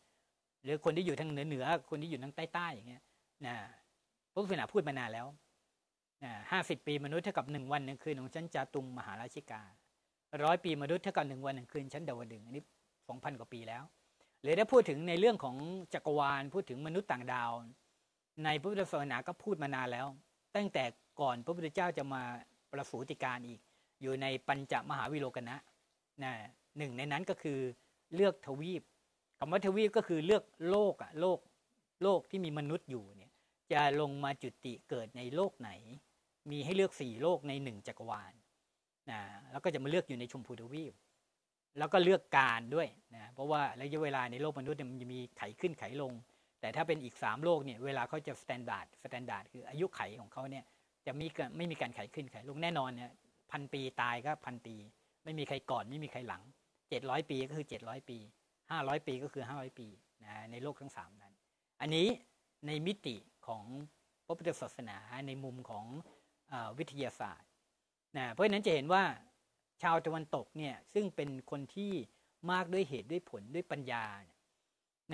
[0.62, 3.02] หรือคนที่อยู่ทางเหนือเหนือคนที่อยู่ทางใต้ใต้อย่างเงี้ย
[3.46, 3.54] นะ
[4.32, 5.26] พระพุทธศาสนาพูดมานานแล้ว
[6.50, 9.62] ห้าสิบปีมนุษย์เท่ากับหนึ่งวันหนึ่งคืนของชั้นจาตุงมหาราชิกา
[10.42, 12.64] ร้อยปีมนุษย์เท่ากับหนึ่งวันหนึ่งคืนชั้นดาวดึงอันนี้
[13.08, 13.82] สองพันกว่าปีแล้ว
[14.42, 15.56] หรือได้พูดถึงในเรื่องของ
[15.94, 17.52] จักรวาลพูดถึงมนุษย์ต่างดาว
[18.44, 20.06] ในพระพุทธศาสนาก็พูดมานานแล้ว
[20.56, 20.84] ตั้งแต่
[21.20, 22.22] ก่อนพระพุทธเจ้าจะมา
[22.72, 23.60] ประสูติการอีก
[24.02, 25.58] อยู่ในปัญจมหาวิโลกนะ
[26.22, 26.32] นะ
[26.78, 27.58] หนึ่งในนั้นก็คือ
[28.14, 28.82] เลือกทวีป
[29.38, 31.38] คำว่าทวีปก็คือเลือกโลกอะโลก
[32.02, 33.32] โลกที่มีมนุษย์อยู่เนี่ย
[33.72, 35.70] จะลงมาจุติเกิดในโลกไหน
[36.50, 38.32] มีให้เลือกสี่โลกในหนึ่งจักรวาล
[39.10, 40.94] นะแล้วก็จะมาเลือกอยู่ในชมพูทวีป
[41.78, 46.12] แล้วก็เลือกกาลด้วยนะเพราะว่าระยะเวลาในโลกมนุษย์มันจะมีไขขึ้นไขลง
[46.60, 50.64] แต่ถ้าเป็นอีก 3 โลกเนี่ยเวลาเขาจะ standard standard คืออายุขัยของเขาเนี่ย
[51.06, 51.26] จะมี
[51.56, 53.10] ไม่มีการไขขึ้นไขลงแน่นอนเนี่ย
[53.50, 54.74] พันปีตายก็พันปี
[55.24, 56.42] ไม่มีใครก่อนไม่มีใครหลัง
[56.86, 58.18] 700 ปีก็คือ 700 ปี
[58.62, 59.88] 500 ปีก็คือ 500 ปี
[60.24, 61.34] นะในโลกทั้ง 3 นั้น
[61.80, 62.06] อันนี้
[62.66, 63.64] ในมิติของ
[64.26, 65.84] พระพุทธศาสนาในมุมของ
[66.78, 67.48] วิทยาศาสตร์
[68.16, 69.04] นะเพราะฉะนั้นจะเห็นว่า
[69.82, 71.92] ชาวตะวันตกเนี่ยซึ่งเป็นคนที่
[72.50, 74.04] มากด้วยเหตุด้วยผลด้วยปัญญา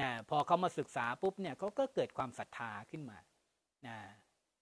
[0.00, 3.18] นะพอเขามาศึกษาปุ๊บเนี่ยเขาก็เกิดความศรัทธาขึ้นมา
[3.86, 3.96] นะ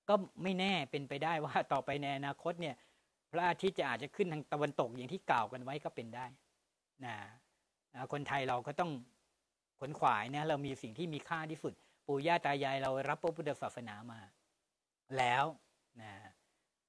[0.08, 2.76] ก็ไม่แน่เป็นไปได้ว่าต่อไปในอนาคตเนี่ย
[3.30, 6.26] พระอาทิตย์จะอาจจะขึ้นทางตะวันตกอย่างที่กล่าวกันไว้ก็เป็นได้
[7.04, 7.14] นะ
[8.12, 8.90] คนไทยเราก็ต้อง
[9.80, 11.72] ขนขวายนะเรามีสิ่งที่มีค่าที่สุด
[12.06, 14.20] ปู่ย่าตายายเรารับพระพุทธศาสนามา
[15.16, 15.44] แล้ว
[16.02, 16.12] นะ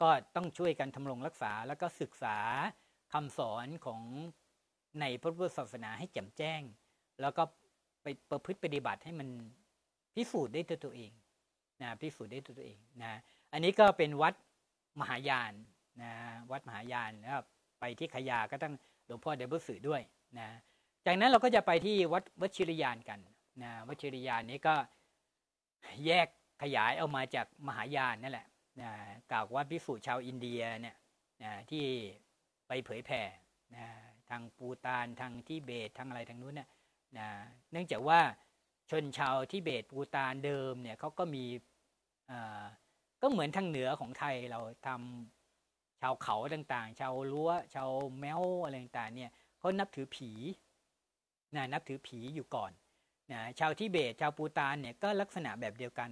[0.06, 2.38] ก็ต้องช่วยกันทำรงรักษาแล้วก็ศึกษา
[3.13, 4.02] คำสอนของ
[5.02, 6.62] ในพระพุทธศาสนาให้แจ่มแจ้ง
[7.22, 7.44] แล้วก็
[8.04, 9.28] ไปประพฤติปฏิบัติให้มัน
[10.15, 11.12] พิสูจน์ได้ตัวตัวเอง
[11.82, 13.12] นะพิสูจน์ได้ตัวตัวเองนะ
[13.54, 14.34] อันนี้ก็เป็นวัด
[15.00, 15.54] มหายาน
[16.02, 16.12] นะ
[16.52, 17.39] วัดมหายานแล้ว
[17.80, 18.74] ไปที่ขยาก็ต้อง
[19.06, 20.02] หลวงพ่อเดบุสือด้วย
[20.39, 20.48] นะ
[21.06, 23.20] จากนั้นเราก็จะไปที่วัดวัชิรยานกัน
[23.63, 24.76] นะวัชิรยานนี้ก็
[26.06, 26.28] แยก
[26.62, 28.48] ขยายเอามาจากมหายานนั่นแหละ
[28.82, 28.92] นะ
[29.32, 30.96] กล่าวว่าพิสูจน์ชาวอินเดียเนี่ย
[31.44, 31.86] นะที่
[32.68, 33.22] ไปเผยแผ่
[33.76, 33.88] นะ
[34.30, 36.69] ทางปูตานทางทิเบตทางอะไรทางนู้นเนี่ย
[37.17, 37.28] นะ
[37.71, 38.19] เนื่องจากว่า
[38.92, 41.44] ชนชาวทิเบตปูตานเดิมเนี่ยเขาก็มี
[43.21, 50.32] ก็เหมือนทางเหนือของไทยเราทำชาวเขาต่างๆ ชาวรั้วชาวแมวอะไรต่างๆเนี่ยเขานับถือผี
[51.56, 52.71] นะนับถือผีอยู่ก่อน
[53.32, 56.10] นะชาวทิเบตชาวปูตานเนี่ยก็ลักษณะแบบเดียวกัน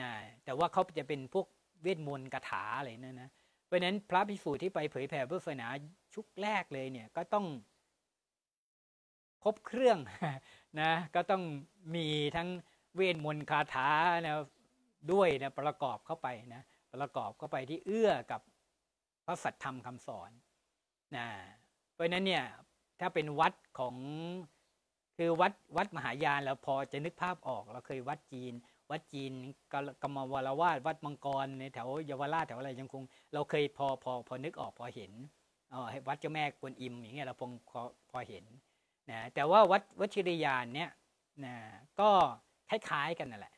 [0.00, 0.10] นะ
[0.44, 1.46] แต่ว่าเขาจะเป็นพวก
[1.82, 3.30] เวทมนต์คาถาอะไรนั่นนะ
[3.64, 5.66] เพราะนั้นพระภิกษุที่ไปเผยแผ่พุทธศาสนา
[6.14, 7.46] ชุกแรกเลยเนี่ยก็ต้อง
[9.42, 9.98] ครบเครื่อง
[10.80, 11.42] นะก็ต้อง
[11.94, 12.06] มี
[12.36, 12.48] ทั้ง
[12.96, 13.88] เวทมนต์คาถา
[14.26, 14.34] นะ
[15.12, 16.62] ด้วยนะประกอบเข้าไปนะ
[16.94, 18.40] ประกอบเข้าไปที่เอื้อกับ
[19.26, 20.30] พระสัทธรรมคำสอน
[21.16, 21.26] นะ
[21.92, 22.44] เพราะนั้นเนี่ย
[23.00, 23.94] ถ้าเป็นวัดของ
[25.16, 28.52] คือวัดวัดมหายานแล้วพอจะนึกภาพออกเราเคยวัดจีน
[28.90, 29.32] วัดจีน
[30.02, 35.12] กรรมวรวาดวัดมังกรในแถวเยาวราชแถวอะไรยังคง เราเคยพอพอพอนึกออกพอเห็น
[35.72, 37.80] อ๋อวัดเจ้าแม่กวนอิมอย่างเงี้ยเราพอพอ
[38.10, 38.44] พอเห็น
[39.10, 40.90] นะแต่ว่าวัดวัชิริยานเนี่ย
[41.44, 41.54] นะ
[42.00, 42.08] ก็
[42.68, 43.54] คล้ายๆกันนั่นแหละ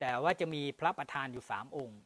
[0.00, 2.00] แต่ว่าจะมีพระประธานอยู่สามองค์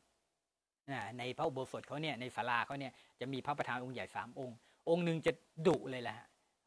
[0.91, 4.57] นะในพระอุโบสถเขาเนี่ยในศาลาเขาเนี่ยจะมีพระประธานองค์ใหญ่สามองค์
[4.89, 5.33] องค์หนึ่งจะ
[5.66, 6.16] ดุเลยแหละ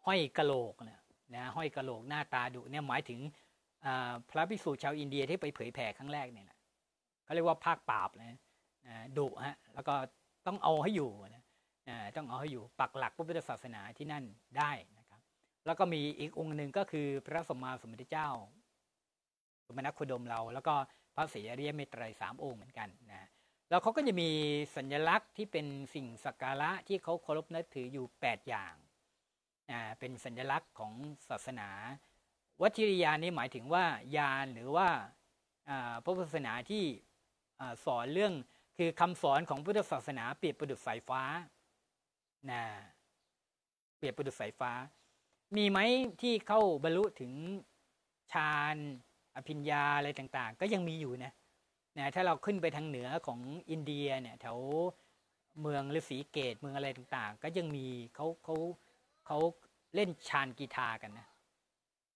[0.05, 0.99] ห้อยกะโหลกนะ
[1.35, 3.19] นะห้อยกะโหลกหน้าตาดุเนี่ยหมายถึง
[4.29, 6.57] พระภิกษุชาวอินเดียที่ไปเผยแผ่ครั้งแรกเนี่ยแหละ
[7.23, 8.37] เขาเรียกว่าภาคปราบนะ
[9.17, 9.95] ดุฮะแล้วก็
[10.47, 11.43] ต้องเอาให้อยู่นะ
[12.17, 14.23] ต้องเอาให้อยู่ปักหลักพระพุทธศาสนาที่นั่น
[14.57, 15.19] ได้นะครับ
[15.65, 18.29] แล้วก็มีอีกองค์หนึ่งก็คือพระสมมาสมุทธเจ้า
[19.67, 20.73] สมณโคดมเรา แล้วก็
[21.15, 23.27] พระศรีอริยเมตไตรสามองค์เหมือนกันนะ
[23.69, 24.29] แล้วเขาก็จะมี
[24.75, 28.73] สัญลักษณ์ที่เป็นสิ่งสักการะที่เขาเคารพนับถืออยู่ 8 อย่าง
[29.99, 30.93] เป็นสัญลักษณ์ของ
[31.29, 31.69] ศาสนา
[32.61, 33.85] วัชิริยานนี้หมายถึงว่า
[34.17, 34.89] ยานหรือว่า
[36.03, 36.83] พระพุทธศาสนาที่
[37.85, 38.33] สอนเรื่อง
[38.77, 41.21] คือคำสอนของพุทธศาสนาเปรียบประดุจสายฟ้า
[42.51, 42.63] นะ
[43.97, 44.71] เปรียบประดุจสายฟ้า
[45.55, 45.79] มีไหม
[46.21, 47.31] ที่เข้าบรรลุถึง
[48.33, 48.75] ฌาน
[49.35, 51.33] อภิญญาอะไรต่างๆ ก็ยังมีอยู่นะ
[51.97, 53.39] นะถ้าเราขึ้นไปทางเหนือของ
[53.71, 54.57] อินเดียเนี่ยแถว
[55.61, 58.55] เมืองฤาษีเกตเมืองอะไรต่างๆ ก็ยังมีเขาเขา
[59.27, 59.37] เขา
[59.95, 61.27] เล่นชานกีตาร์กันนะ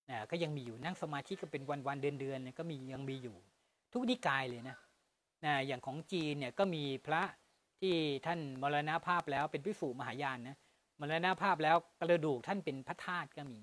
[0.10, 3.36] นะก็ยังมีอยู่นั่งสมาธิก็เป็นวันๆเดือนเนี่ยก็มียังมีอยู่
[3.94, 4.78] ทุกนิกายเลยนะ
[5.46, 7.24] นะอย่างของจีนเนี่ยก็มีพระ
[7.82, 7.96] ที่
[8.26, 10.58] ท่านมรณภาพแล้วเป็นพิสูจมหายานนะ
[11.00, 13.60] มรณภาพแล้วกระดูกท่านเป็นพระธาตุก็มี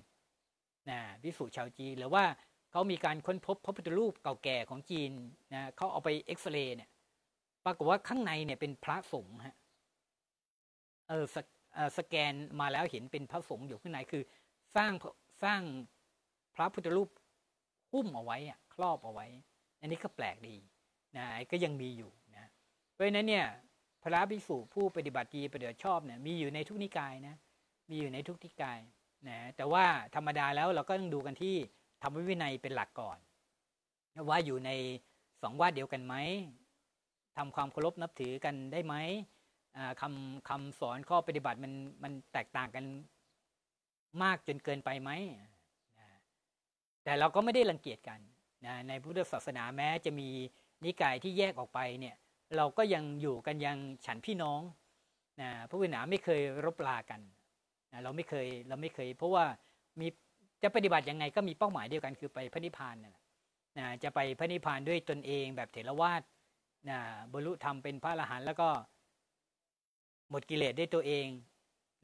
[0.89, 2.23] นะพิสูจชาวจีนหรือว่า
[2.71, 5.11] เขามีการค้นพบพระพุทธรูปเก่าแก่ของจีน
[5.53, 6.89] นะเขาเอาไปเอ็กซเรย์เนี่ย
[7.65, 9.55] ปรากฏว่าข้างในเนี่ยเป็นพระสงฆ์ฮะ
[11.07, 11.25] เออ
[11.97, 14.23] สแกนมาแล้วเห็นเป็นพระสงฆ์อยู่ข้างในคือ
[14.75, 14.91] สร้าง
[15.43, 15.61] สร้าง
[16.55, 17.09] พระพุทธรูป
[17.91, 18.37] หุ้มเอาไว้
[18.73, 19.27] ครอบเอาไว้
[19.79, 20.55] อันนี้ก็แปลกดี
[21.17, 22.45] นะก็ยังมีอยู่นะ
[22.91, 23.45] เพราะฉะนั้นเนี่ย
[24.03, 27.35] พระภิกษุผู้ปฏิบัติดีปฏิบัติชอบเนี่ยมีอยู่ในทุกนิกายนะ
[27.89, 28.79] มีอยู่ในทุกนิกาย
[29.27, 29.85] นะแต่ว่า
[30.15, 31.55] ธรรมดาแล้วเราก็ต้องดูกันที่
[32.03, 33.17] ธรรมวินัยเป็นหลักก่อน
[34.29, 34.69] ว่าอยู่ใน
[35.41, 36.15] สองวาดเดียวกันไหม
[37.37, 38.95] ทำความเคารพนับถือกันได้ไหม
[40.01, 41.73] คำคำสอนข้อปฏิบัติมัน
[42.03, 42.85] มันแตกต่างกัน
[44.23, 45.11] มากจนเกินไปไหม
[47.03, 48.19] แต่เราก็ไม่ได้รังเกียจกัน
[48.65, 50.29] นะในพุทธศาสนาแม้จะมี
[50.83, 52.15] นิกายที่แยกออกไปเนี่ย
[52.57, 54.61] เราก็ยังอยู่กันยังฉันพี่น้อง
[55.41, 57.21] นะพระวินาไม่เคยรบลากัน
[57.91, 59.45] นะเราไม่เคยเราไม่เคย เพราะว่า
[59.99, 60.07] มี
[60.63, 63.15] จะปฏิบัติยังไงก็มีเป้าหมายเดียวกันคือไปพระนิพพานนะ
[63.77, 66.21] นะจะไปพระนิพพานด้วยตนเองแบบเถรวาท
[66.89, 66.99] นะ
[67.31, 68.69] บรรลุธรรมเป็นพระอรหันต์แล้วก็
[70.29, 71.27] หมดกิเลสได้ตัวเอง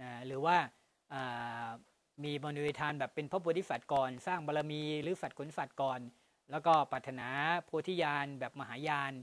[0.02, 0.58] นะหรือว่า
[2.24, 5.99] มีมนุษยทานแบบเป็นพระโพธิสัตว์ก่อน สร้างบารรมีหรือสัตว์ขนสัตว์ก่อน
[6.51, 7.28] แล้วก็ปรารถนา
[7.65, 9.13] โพธิญาณแบบมหายาน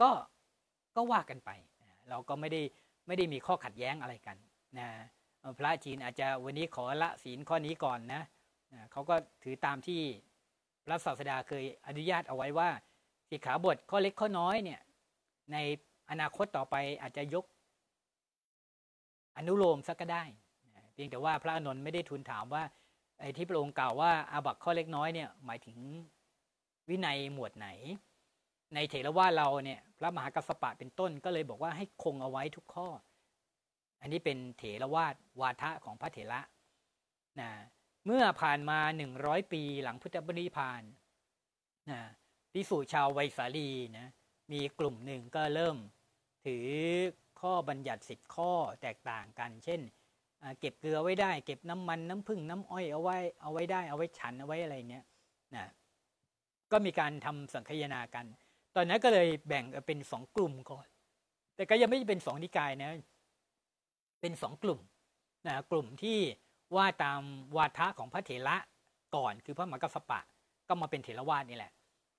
[0.00, 0.10] ก็
[0.96, 1.50] ก็ว่ากันไป
[2.10, 2.62] เราก็ไม่ได้
[3.06, 4.36] ไม่ได้มีข้อขัดแย้งอะไรกัน
[4.78, 4.88] นะ
[5.58, 8.22] พระจีนอาจจะวันนี้ขอละศีลข้อนี้ก่อนนะ
[8.92, 10.00] เขาก็ถือตามที่
[10.84, 12.70] พระศาสดาเคยอนุญาตเอาไว้ว่า
[13.30, 14.80] สิกขาบทข้อเล็กข้อน้อยเนี่ย
[15.52, 15.56] ใน
[16.10, 17.44] อนาคตต่อไปอาจจะยก
[19.36, 20.24] อนุโลมสักก็ได้
[20.94, 22.62] เพียงแต่ว่าพระอนุนไม่ได้ทูลถามว่า
[23.20, 25.78] ไอ้ที่พระองค์กล่าวว่าอาบัตข้อเล็กน้อยเนี่ยหมายถึง
[26.88, 27.68] วินัยหมวดไหน
[28.74, 32.88] ในเถรวาเราเนี่ยพระมหากัสปะเป็นต้นก็เลยบอกว่าให้คงเอาไว้ทุกข้อ
[34.00, 36.40] อันนี้เป็นเถรวาทวาทะของพระเถระ
[37.40, 37.50] นะ
[38.06, 40.82] เมื่อผ่านมาหนึ่งร้อยปีหลังพุทธบริพาน
[41.90, 42.00] นะ
[42.52, 44.06] พิสูจชาวไวสาลีนะ
[44.52, 45.76] มีกลุ่มหนึ่งก็เริ่ม
[46.44, 46.66] ถือ
[47.40, 49.80] ข้อบัญญัติสิบข้อแตกต่างกัน เช่น
[50.60, 55.04] เก็บเกลือไว้ได้ เก็บน้ำมันน้ำผึ้งน้ำอ้อยเอาไว้เอาไว้ได้เอาไว้ฉันเอาไว้อะไรเนี้ย
[55.54, 55.64] นะ
[56.72, 58.24] ก็มีการทำสังคยนากัน
[58.76, 60.86] ตอนนั้นก็เลยแบ่งเป็นสองกลุ่มก่อน
[61.56, 62.90] แต่ก็ยังไม่เป็นสองนิกายนะ
[64.20, 64.80] เป็นสองกลุ่ม
[65.46, 66.18] นะกลุ่มที่
[66.76, 67.20] ว่าตาม
[67.56, 68.56] วาทะของพระเถระ
[69.16, 70.20] ก่อนคือพระมหากัสปะ
[70.68, 71.72] ก็มาเป็นเถรวาทนี่แหละ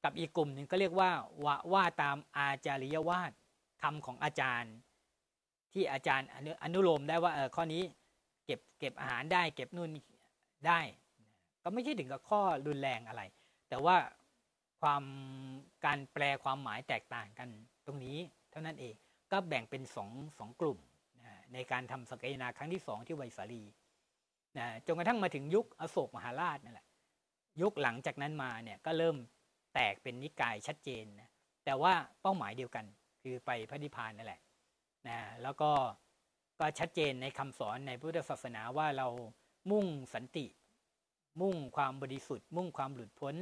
[0.04, 1.10] กับอีกกลุ่มหนึ่งก็เรียกว่า
[1.44, 3.32] ว่าว่าตามอาจาริยวาท
[3.82, 4.74] คำของอาจารย์
[5.74, 6.28] ที่อาจารย์
[6.64, 7.84] อนุโลมได้ว่าเออข้อนี้
[8.46, 9.90] เก็บเก็บอาหารได้ เก็บนู่น
[10.68, 10.80] ได้
[11.64, 13.22] ก็ไม่ใช่ถึงกับข้อรุนแรงอะไร
[13.70, 13.96] แต่ว่า
[14.82, 15.04] ความ
[15.86, 17.50] การแปลความหมายแตกต่างกัน
[17.86, 18.18] ตรงนี้
[18.52, 18.96] เท่านั้นเอง
[19.32, 20.80] ก็แบ่งเป็นสองสองกลุ่ม
[21.54, 23.64] ในการทำสกยนาครั้งที่สองที่ไวสาลี
[24.58, 26.88] นะจนกระทั่งมาถึงยุคอโศกมหาราชนั่นแหละ
[27.62, 29.18] ยุคหลังจากนั้นมาเนี่ยก็เริ่ม
[29.74, 31.30] แตกเป็นนิกายชัดเจนนะ
[31.66, 32.86] แต่ว่าเป้าหมายเดียวกัน
[33.22, 34.42] คือไปพระนิพพานนั่นแหละ
[35.08, 35.72] นะแล้วก็
[36.60, 39.08] ก็ชัดเจนในคำสอนในพุทธศาสนาว่าเรา
[39.72, 40.46] มุ่งสันติ
[41.42, 43.36] มุ่งความบริสุทธิ์ มุ่งความหลุดพ้น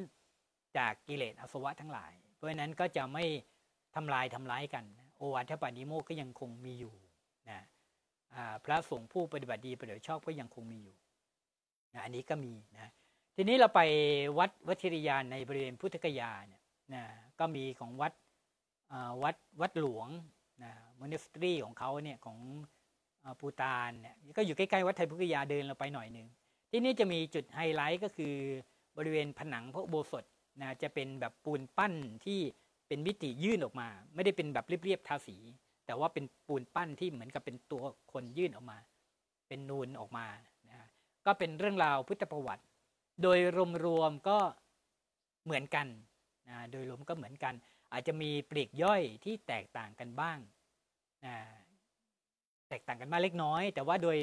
[0.77, 3.23] จากกิเลสอสวะทั้งหลาย เพราะฉะนั้นก็จะไม่
[3.95, 4.83] ทำลายทำร้ายกัน
[5.17, 6.93] โอวาทปานิโมกก็ยังคงมีอยู่
[7.49, 7.59] นะ
[8.65, 10.95] พระสงฆ์ผู้ปฏิบัติดีปฏิบัติชอบก็ยังคงมีอยู่
[11.93, 12.91] นะอันนี้ก็มีนะ
[13.35, 13.81] ทีนี้เราไป
[14.39, 16.61] วัดวัชิริยานในบริเวณพุทธกยาเนี่ย
[16.93, 17.03] นะ
[17.39, 18.13] ก็มีของวัด
[19.23, 20.07] วัดวัดหลวง
[20.63, 22.37] นะมอนสตรีของเขาเนี่ยของ
[23.39, 26.27] ปูตานเนี่ยก็อยู่ใกล้ๆวัดไทยพุทธยาเดินเราไปหน่อยหนึ่ง
[26.71, 28.33] ที่นี่จะมีจุดไฮไลท์ก็คือ
[28.97, 30.23] บริเวณผนังพระโบสถ
[30.61, 31.93] นะจะเป็นแบบปูนปั้น
[32.25, 32.39] ที่
[32.87, 35.37] เป็นมิติยื่นออกมา ไม่ได้เป็นแบบเรียบๆทาสี
[35.85, 38.77] แต่ว่าเป็นปูนปั้นที่เหมือนกับเป็นตัวคนยื่นออกมา
[39.47, 40.27] เป็นนูนออกมา
[40.69, 40.79] นะ
[41.25, 42.63] ก็เป็นเรื่องราวพุทธประวัติ
[43.21, 43.39] โดย
[43.85, 44.37] รวมๆก็
[45.45, 45.87] เหมือนกัน
[46.49, 47.53] นะโดยรวมก็เหมือนกัน
[47.91, 50.37] อาจจะมีปลีกย่อยที่แตกต่างกันบ้าง
[51.25, 51.35] นะ
[52.73, 54.17] แตกต่างกันมาเล็กน้อย แต่ว่าโดย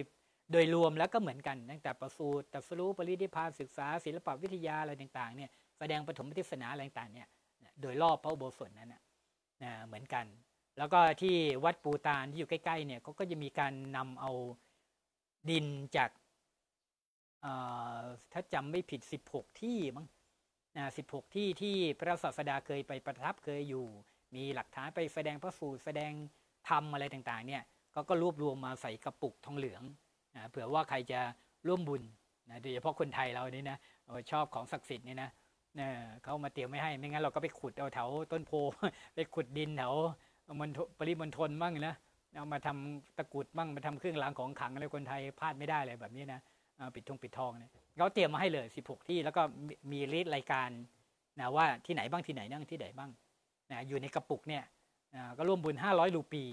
[0.52, 7.28] โดยรวมแล้วก็เหมือนกันตั้งแต่ประสูตรตัสรู้ปริธิพานศึกษา ศิลปวิทยาอะไรต่างๆเนี่ยแสดงปฐมเทศนาอะไรต่างๆเนี่ย
[7.80, 9.02] โดยรอบพระอุโบสถนั้นนะ
[9.86, 10.26] เหมือนกัน
[10.78, 11.34] แล้วก็ที่
[11.64, 14.30] วัดปูตานที่อยู่ใกล้ๆเนี่ยเขาก็จะมีการนำเอา
[15.50, 16.10] ดินจาก
[18.32, 20.06] ถ้าจำไม่ผิด 16 ที่มั้ง
[20.76, 23.86] นะ16ที่ที่พระศาสดาเคยไปประทับเคยอยู่
[24.34, 26.12] มีหลักฐานไปแสดงพระสูตรแสดง
[26.68, 27.62] ธรรมอะไรต่างๆเนี่ย
[27.94, 29.82] ก็ก็รวบรวมมาใส่กระปุกทองเหลือง
[30.36, 31.20] นะเผื่อว่าใครจะ
[31.66, 32.02] ร่วมบุญ
[32.50, 33.78] นะโดยเฉพาะคนไทยเรานี่นะ
[34.30, 35.30] ชอบของศักดิ์สิทธิ์นี่นะ
[35.76, 35.88] เนะ
[36.22, 38.52] เขามาเตรียมไม่ให้ไม่งั้นเราก็ไปขุดเอาแถวต้นโพ
[39.14, 39.92] ไปขุดดินแถว
[40.60, 41.94] มันปริมณฑลบ้างนะ
[42.36, 46.40] เอามาทำตะกุดบ้างมาทำเครื่องรางของขังอะไรคนไทยพลาดไม่ได้เลยแบบนี้นะ
[46.94, 49.42] ปิดทองปิดทองเนี่ยเขาเตรียมมาให้เลย 16 ที่แล้วก็
[49.92, 50.68] มีรีดรายการ
[51.40, 53.10] นะว่าที่ไหนบ้างที่ไหนนั่งที่ไหนบ้าง
[53.70, 54.64] นะอยู่ในกระปุกเนี่ย
[55.14, 56.44] นะก็ร่วมบุญ 500 รูปี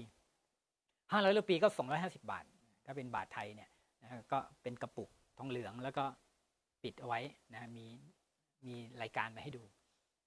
[1.10, 2.44] 500รูปีก็250บาท
[2.84, 3.70] ถ้าเป็นบาทไทยเนี่ย
[4.02, 6.04] นะก็เป็นกระปุกทองเหลืองแล้วก็
[6.82, 7.20] ปิดเอาไว้
[7.54, 7.86] นะมี
[8.66, 9.62] มีรายการมาให้ดู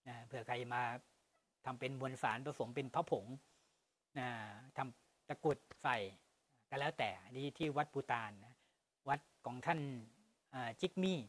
[0.07, 0.81] นะเผื่อใครมา
[1.65, 3.25] ทำเป็นมวลสารผสมเป็นพระผง
[4.19, 4.27] นะ
[4.77, 5.97] ทำตะกุดใส่
[6.69, 8.53] ก็แล้วแต่นี่ที่วัดปูตานนะ
[9.09, 9.79] วัดของท่าน
[10.81, 11.19] จิกมี่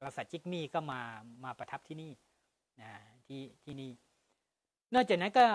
[0.00, 1.00] กษัตริย์จิกมี่ก็มา
[1.44, 2.12] มาประทับที่นี่
[2.82, 2.90] นะ
[3.26, 3.90] ที่ที่นี่
[4.94, 5.46] นอกจากนั้นก็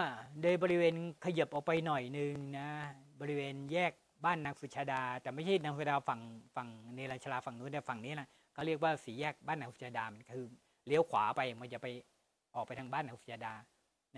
[0.41, 2.69] โดยบริเวณขยับออกไปหน่อยนึงนะ
[3.21, 3.91] บริเวณแยก
[4.25, 6.21] บ้านนางสุชาดา แต่ไม่ใช่นางสุชาดาฝั่ง
[6.55, 10.45] ฝั่งเนรชลาฝั่งนู้นแต่ฝั่งนี้นะเขาเรียกว่าสีแยกบ้านนางสุชาดามคือ
[10.87, 11.87] เลี้ยวขวาไปมันจะไป
[12.55, 13.53] ออกไปทางบ้านนางสุชาดา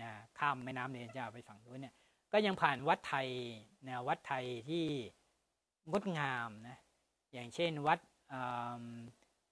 [0.00, 0.08] นะ
[0.38, 1.94] ข้ามแม่น้ำเนี่ยจะไปฝั่งนู้นเนี่ย
[2.32, 3.28] ก็ยังผ่านวัดไทย
[3.88, 4.84] นะวัดไทยที่
[5.90, 6.78] งดงามนะ
[7.32, 7.98] อย่างเช่นวัด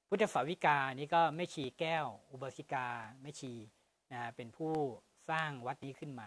[0.09, 2.87] พุทธสาวิกานี่ก็แม่ชีแก้ว อุบาสิกา
[3.23, 3.53] แม่ชี
[4.13, 4.75] นะเป็นผู้
[5.29, 6.27] สร้างวัดนี้ขึ้นมา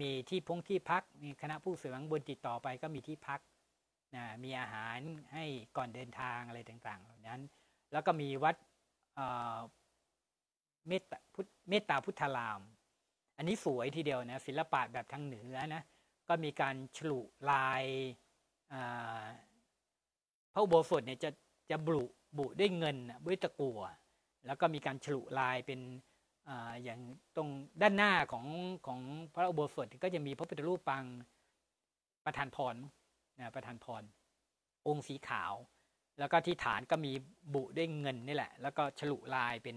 [0.00, 3.40] มีที่พงที่พัก มีคณะผู้เสวงบุญติดต่อไปก็มีที่พัก
[4.16, 4.98] นะมีอาหาร
[5.32, 5.44] ให้
[5.76, 7.40] ก่อนเดินทางอะไรต่างๆ เหล่านั้น
[7.92, 8.56] แล้วก็มีวัด
[10.88, 12.62] เมตตาพุทธเมตตาพุทธาราม
[13.36, 15.82] อันนี้สวยทีเดียวนะศิลปะแบบทางเหนือนะ
[16.28, 17.84] ก็มีการฉลุลาย
[20.52, 21.30] พระอุโบสถเนี่ยจะ
[21.70, 22.02] จะบุ
[22.38, 22.96] บุด้วยเงิน
[23.26, 23.80] ด้วยตะกั่ว
[24.46, 25.80] แล้วก็มีการฉลุลายเป็น
[26.84, 27.00] อย่าง
[27.36, 27.48] ตรง
[27.82, 28.46] ด้านหน้าของ
[28.86, 29.00] ของ
[29.34, 31.04] พระอุโบสถก็จะมีพระพุทธรูปปาง
[32.24, 32.76] ประธานพร
[33.38, 34.02] นะประธานพร
[34.88, 35.52] องค์สีขาว
[36.18, 37.12] แล้วก็ที่ฐานก็มี
[37.54, 39.76] บุด้วยเงินนี่แหละ แล้วก็ฉลุลายเป็น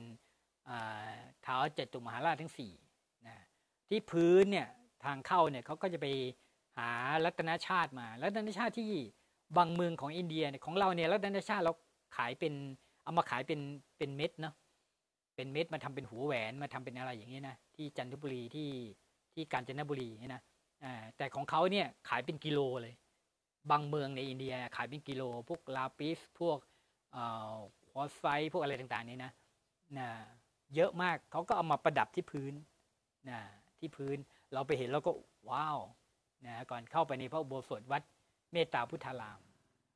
[1.43, 2.71] เท้าเจตุมหาราชทั้งสี่
[3.27, 3.35] นะ
[3.89, 4.67] ที่พื้นเนี่ย
[5.05, 6.07] ทางเข้าเนี่ยเขาก็จะไป
[6.77, 6.89] หา
[7.25, 8.91] รัตนชาติมา รัตนชาติที่
[9.57, 11.73] บางเมืองของอินเดียเนี่ยของเราเนี่ยรัตนชาติเรา
[12.17, 12.53] ขายเป็น
[13.03, 13.59] เอามาขายเป็น
[13.97, 14.53] เป็นเม็ดเนาะ
[15.37, 18.69] เป็นเม็ดมาทำเป็นหัวแหวนมาทำเป็นอะไรอย่างนี้นะที่จันทบุรีที่
[19.33, 20.41] ที่กาญจนบุรีนะ
[20.83, 22.93] อ่าแต่ของเขาเนี่ยขายเป็นกิโลเลย
[23.71, 26.57] บางเมืองในอินเดียขายเป็นกิโล พวกลาปิสพวก
[27.11, 27.23] เอ่
[27.53, 27.55] อ
[27.89, 28.23] คอไซ
[28.53, 29.31] พวกอะไรต่างๆนี่นะ
[29.97, 30.07] นะ
[30.75, 32.53] เยอะมากเขาก็เอามาประดับที่พื้น
[33.29, 33.39] นะ
[33.79, 34.17] ที่พื้น
[34.53, 35.11] เราไปเห็นเราก็
[35.49, 35.79] ว้าว
[36.45, 38.01] นะก่อนเข้าไปในพระอุโบสถวัด
[38.53, 39.39] เมตตาพุทธาราม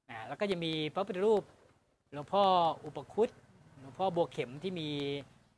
[0.10, 1.44] นะแล้วก็จะมีพระพุทธรูป
[2.14, 2.44] หลวงพ่อ
[2.86, 3.30] อุปคุต
[3.82, 4.90] หลวงพ่อบัวเข็มที่มี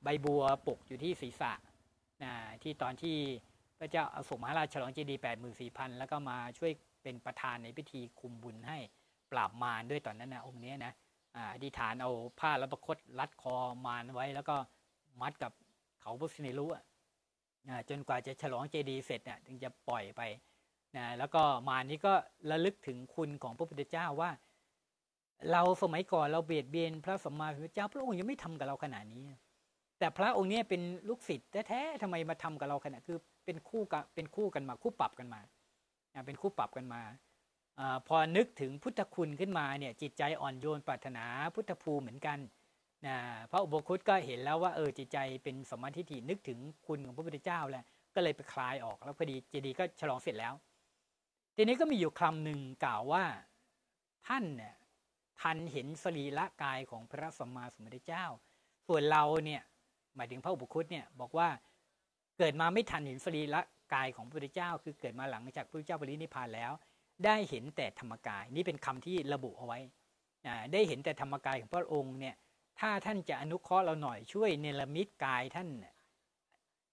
[0.03, 1.51] ใบบัวปกอยู่ที่ศีรษะ
[2.24, 3.17] นะที่ตอนที่
[3.80, 6.71] พระเจ้าอโศกมหาราชฉลองเจดีย์แปดหมื่นสี่พันแล้วก็มาช่วย
[7.03, 8.78] เป็นประธานในพิธีคุมบุญให้
[9.32, 10.93] ปราบมารด้วยตอนนั้นนะองค์นี้นะ
[11.53, 13.55] อธิษฐานเอาผ้าและประคตรัดคอ
[13.86, 14.55] มารไว้ แล้วก็
[15.21, 15.51] มัดกับ
[16.01, 16.82] เขาพุทธนิรุะ
[17.89, 20.21] จนกว่าจะฉลองเจดีย์เสร็จเนี่ยถึงจะปล่อยไป
[20.97, 22.13] นะแล้วก็มานี้ก็
[22.49, 24.32] ระลึกถึงคุณของพระพุทธเจ้าว่า
[25.52, 29.26] เราสมัยก่อนเราเบียดเบียนพระสัมมาสัมพุทธเจ้าพระองค์ยังไม่ทำกับเราขนาดนี้
[30.00, 35.40] แต่พระองค์นี้เป็นลูกศิษย์แท้ๆทำไมมาทำกับเราขนาดคือเป็นคู่กันเป็นคู่กันมาคู่ปรับกันมา
[36.26, 37.02] เป็นคู่ปรับกันมา
[37.80, 41.26] อพอนึกถึงพุทธคุณขึ้นมาเนี่ยจิตใจอ่อนโยนปรารถนา
[41.56, 42.40] พุทธภูมิเหมือนกัน
[43.06, 43.16] นะ
[43.52, 50.54] พระอุปคุตก็เห็นแล้วว่าเออจิตใจเป็นสมมาทิฏฐินึกถึงคุณของพระพุทธเจ้าแหละก็เลยไปคลายออกแล้วพอดีเจดีย์ก็ฉลองเสร็จแล้ว
[51.56, 53.24] ทีนี้ก็มีอยู่คำหนึ่งกล่าวว่า
[54.28, 54.74] ท่านเนี่ย
[55.42, 58.26] ทันเห็นสรีระกายของพระสัมมาสัมพุทธเจ้า
[58.88, 59.62] ส่วนเราเนี่ย
[60.16, 61.48] หมายถึงพระอุปคุตเนี่ยบอกว่า
[62.38, 63.62] เกิดมาไม่ทันเห็นสรีระ
[63.94, 66.72] กายของพระพุทธเจ้า คือเกิดมาหลังจากพระพุทธเจ้าปรินิพพานแล้ว
[67.26, 69.80] ได้เห็นแต่ธรรมกาย นี่เป็นคำที่ระบุเอาไว้
[70.48, 72.36] อ่าได้เห็นแต่ธรรมกายของพระองค์เนี่ย
[72.80, 75.70] ถ้าท่านจะอนุเคราะห์เราหน่อยช่วยเนรมิตกายท่าน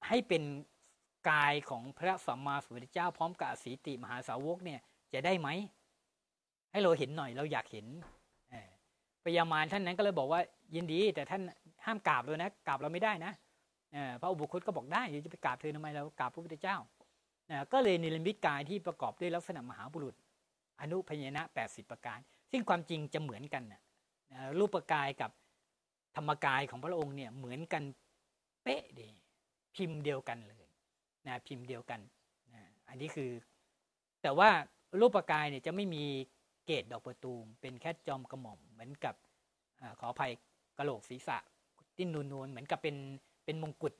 [0.08, 0.42] ให้เป็น
[1.30, 4.80] กายของพระสัมมาสัมพุทธเจ้า พร้อมกับสีติมหาสาวกเนี่ย
[5.12, 5.48] จะได้ไหม
[6.70, 7.86] ให้เราเห็นหน่อยเราอยากเห็น
[9.30, 10.40] พญามารท่านนั้นก็เลยบอกว่า
[10.74, 11.42] ยินดี แต่ท่าน
[11.84, 13.32] ห้ามกราบเลยนะกราบเราไม่ได้นะ
[14.20, 16.76] พระอุปคุตก็บอกได้เดี๋ยวจะไปกราบเธอทำไมเรากราบพระพุทธเจ้า
[17.72, 20.14] ก็เลยเนรมิตกายที่ประกอบด้วยลักษณะมหาบุรุษ
[20.80, 22.18] อนุพยนะ 80 ประการ
[22.50, 23.80] ซึ่งความจริงจะเหมือนกันนะ
[24.32, 25.30] นะรูปกายกับ
[26.16, 27.82] ธรรมกายของพระองค์เนี่ยเหมือนกัน
[28.62, 29.08] เป๊ะดี
[29.74, 30.66] พิมพ์เดียวกันเลย
[31.26, 32.00] นะพิมพ์เดียวกัน
[32.54, 33.30] นะอันนี้คือ
[34.22, 34.48] แต่ว่า
[35.00, 36.04] รูปกายเนี่ยจะไม่มี
[36.66, 39.14] เกตดอกประตูม เป็นแค่จอมกระหม่อมเหมือนกับ
[39.80, 40.32] อขออภัย
[40.78, 41.38] กระโหลกศีรษะ
[41.96, 42.96] ติ้นนูนๆเหมือนกับเป็น
[43.44, 43.94] เป็นมงกุฎ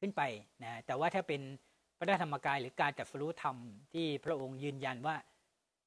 [0.00, 0.22] ขึ้นไป
[0.62, 1.40] นะแต่ว่าถ้าเป็น
[1.98, 3.56] พระธรรมกายหรือการจัดสรู้ธรรม
[3.92, 5.16] ที่พระองค์ยืนยันว่า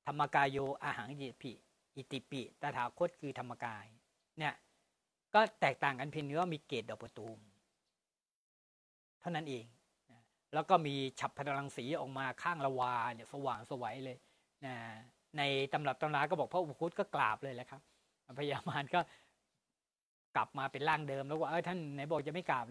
[0.08, 1.52] ธรรมกายโยอาหังอิติปิ
[1.96, 3.86] อิติปิตถาคตคือธรรมกาย
[4.40, 4.54] เนี่ย
[5.34, 7.38] ก็แตกต่างกันเพียงว่ามีเกตดอกประตูม
[9.20, 9.66] เท่านั้นเอง
[10.54, 14.18] แล้วก็มีฉับพลังสีออกมาข้างละวาเนี่ยสว่างสวัยเลย
[14.66, 14.76] นะ
[15.38, 15.42] ใน
[15.74, 17.82] ตำรับตำราก็บอกพระอุปคุตก็กราบเลยแหละครับ
[18.40, 19.00] พญามารก็
[20.36, 22.66] กลับมาเป็นร่างเดิมแล้วว่าเออท่านไหนบอกจะไม่กราบ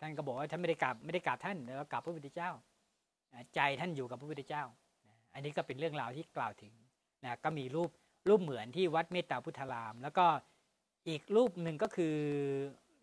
[0.00, 2.50] ท่านก็บอกว่าท่านไม่ได้กราบไม่ได้กราบท่านแต่ว่ากราบพระพุทธเจ้า
[3.54, 4.64] ใจท่านอยู่กับพระพุทธเจ้า
[5.34, 6.72] อันนี้ก็เป็นเรื่องราวที่กล่าวถึง
[7.24, 7.90] นะก็มีรูป
[8.28, 10.26] รูปเหมือนที่วัดเมตตาพุทธาราม แล้วก็
[11.08, 12.16] อีกรูปหนึ่งก็คือ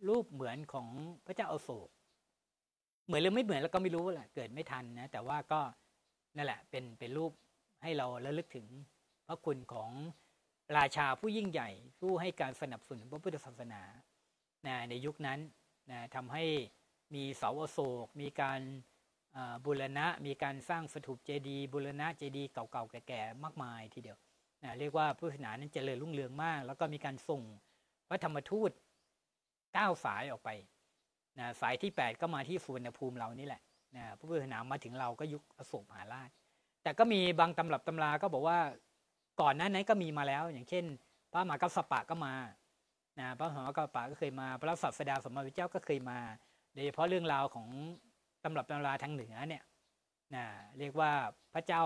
[0.09, 0.87] รูปเหมือนของ
[1.25, 1.89] พระเจ้าอโศก
[3.05, 5.59] เหมือนหรือไม่เหมือนแล้วก็ไม่รู้แหละเกิดไม่ทันนะแต่ว่าก็
[6.35, 7.31] นั่นแหละเป็นเป็นรูป
[7.86, 8.67] ให้เราระลึกถึง
[9.27, 9.91] พระคุณของ
[10.77, 11.69] ราชาผู้ยิ่งใหญ่
[11.99, 13.81] ผู้ให้การสนับสนุนพระพุทธศาสนา
[14.67, 15.39] นะในยุคนั้น
[15.91, 16.43] นะทำให้
[17.15, 18.61] มีเสาอโศก มีการ
[19.65, 24.17] บูรณะ มีการสร้างสถูปเจดีย์บูรณะเจดีย์เก่าๆ แก่ๆ มากมายทีเดียว
[24.63, 27.41] นะเรียกว่าพุทธศาสนานั้นเจริญรุ่งเรืองมาก แล้วก็มีการส่ง
[28.09, 28.71] พระธรรมทูต
[29.77, 30.49] ก้าวสายออกไป
[31.39, 33.61] นะสายที่ 8 ก็มาที่สุวรรณภูมิเรานี่แหละ
[33.95, 36.29] นะพระพุทธศาสนามาถึงเราก็ยุคอโศกมหาราช
[36.86, 38.59] แต่ก็มีบางตำรับตำราก็บอกว่า
[39.41, 40.86] ก่อนหน้านั้นก็มีมาแล้ว อย่างเช่น
[41.31, 42.33] พระมหากัสสปะก็มา
[43.19, 46.19] นะพระมหากัสสปะก็เคยมา พระสัสดาสมมาวิเจ้าก็เคยมา
[46.73, 47.67] โดยเฉพาะเรื่องราวของ
[48.43, 49.63] ตำรับตำราทางเหนือเนี่ย
[50.36, 50.45] นะ
[50.79, 51.11] เรียกว่า
[51.53, 51.81] พระเจ้า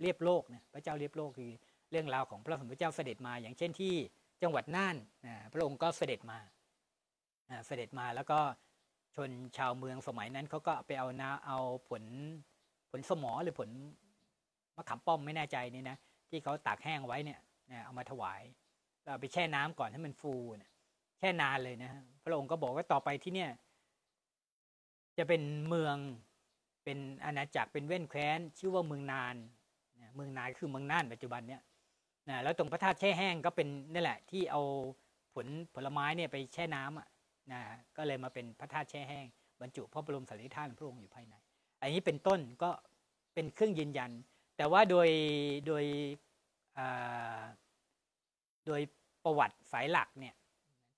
[0.00, 1.50] เรียบโลกเนี่ยพระเจ้าเรียบโลกคือ
[1.90, 3.94] เรื่องราวของพระสมเด็จเจ้าเสด็จมา อย่างเช่นที่
[4.42, 4.96] จังหวัดน่าน
[5.26, 6.38] นะพระองค์ก็เสด็จมา
[7.66, 8.38] เสด็จมาแล้วก็
[9.16, 12.02] ชนชาวเมืองสมัยนั้นเขาก็ไปเอานาเอาผล
[12.90, 13.70] ผลสมอหรือผล
[14.80, 15.96] มะขามป้อมไม่แน่ใจนี่นะ
[16.30, 17.38] ที่เขาตากแห้งไว้เนี่ย
[17.84, 18.42] เอามาถวาย
[19.02, 20.70] เราไปแช่น้ำก่อนให้มันฟูนี่ย
[21.18, 21.90] แช่นานเลยนะ
[22.24, 23.50] พระองค์ก็บอกว่าต่อไปที่เนี่ย
[25.18, 25.96] จะเป็นเมือง
[26.84, 29.34] เป็นอาณาจักรเป็นเว้นแคว้น ชื่อว่าเมืองนาน
[30.16, 31.62] เมืองนานคือเมืองน่านปัจจุบันเนี่ย
[32.28, 34.62] นะแล้วตรงพระธาตุแช่แห้งก็เป็นนี่แหละ ที่เอา
[35.34, 37.08] ผลผลไม้เนี่ยไปแช่น้ำอะ
[37.52, 37.60] นะ
[37.96, 39.26] ก็เลยมาเป็นพระธาตุแช่แห้ง
[39.60, 41.34] บรรจุพระบรมสารีริธาตุพระองค์อยู่ภายใน
[41.80, 42.70] อันนี้เป็นต้นก็
[43.34, 44.10] เป็นเครื่องยืนยัน
[44.60, 45.08] แต่ว่าโดย
[45.66, 45.84] โดย
[48.66, 48.80] โดย
[49.24, 50.34] ประวัติสายหลักเนี่ย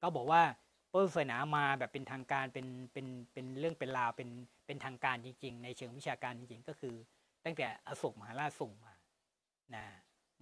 [0.02, 0.42] ก็บอกว่า
[0.90, 4.30] พระศาสนามาแบบเป็นทางการเป็นเป็นเป็นเรื่องเป็นราวเป็น
[4.66, 6.94] เป็นทางการจริง ๆ ในเชิงวิชาการจริงๆ ก็คือ
[7.44, 8.92] ตั้งแต่อโศกมหาราชส่งมา
[9.74, 9.84] นะ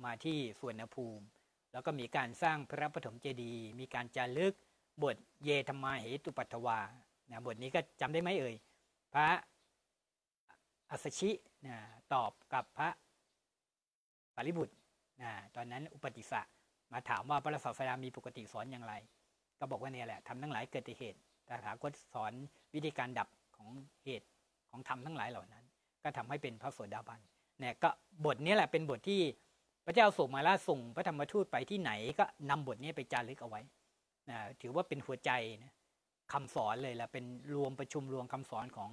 [0.04, 1.24] มาที่สวนภูมิ
[1.72, 4.54] แล้วก็มีการสร้างพระปฐมเจดีย์มีการจารึก
[5.02, 6.78] บทเยธรรมาเหตุปัตวา
[7.30, 8.54] นะบทนี้ก็จำได้ไหมเอ่ย
[9.12, 9.28] พระ
[10.90, 11.30] อัสชิ
[11.66, 11.76] นะ
[12.14, 12.88] ตอบกับพระ
[14.46, 14.74] ริบุตร
[15.22, 16.40] นะตอนนั้นอุปติสะ
[16.92, 18.94] มาถามว่าพระศาสดามีปกติสอนอย่างไร
[19.58, 22.32] ก็บอกว่าเนี่ยแหละทำทั้งหลายเกิดเหตุแต่ถาคตสอน
[22.74, 23.68] วิธีการดับของ
[24.04, 24.28] เหตุ
[24.70, 25.64] ของธรรมทั้งหลายเหล่านั้น
[26.02, 27.20] ก็ทำให้เป็นพระโสดาบัน
[27.60, 27.90] เนี่ยก็
[28.24, 29.20] บทนี้แหละเป็นบทที่
[29.86, 33.62] พระเจ้าส่งมาล่าส่งพระธรรมทูตไปที่ไหนก็นำบทนี้ไปจารึกเอาไว้
[34.30, 35.30] นะถือว่าเป็นหัวใจ
[35.64, 35.72] นะ
[36.32, 37.24] คำสอนเลยละเป็น
[37.54, 38.90] รวมประชุมรวมคำสอนของ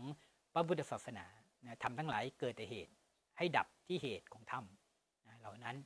[0.53, 1.25] พระพุทธศาสนา
[1.65, 2.93] นะทำทั้งหลายเกิดแต่เหตุ
[3.37, 4.63] ให้ดับที่เหตุของธรรม
[5.47, 5.77] ล่านั้น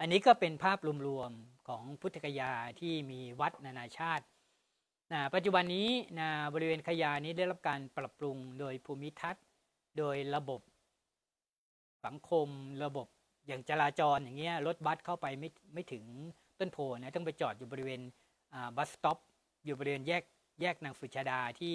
[0.00, 4.24] อันนี้ก็เป็นภาพรวมๆของพุทธกยาที่มีวัดนานาชาติ
[5.12, 9.44] นะปัจจุบันนี้นะบริเวณขยานี้ได้รับการปรับปรุงโดยภูมิทัศน์
[9.98, 10.60] โดยระบบ
[12.04, 12.48] สังคม
[12.84, 13.06] ระบบ
[13.46, 16.04] อย่างจราจรอย่างเงี้ยรถบัสเข้าไปไม่ไม่ถึง
[16.58, 18.00] ต้นโพนะต้องไปจอดอยู่บริเวณ
[18.76, 19.18] บัสสต็อป
[19.64, 20.22] อยู่บริเวณแยก
[20.60, 21.74] แยกนางสุชาดาที่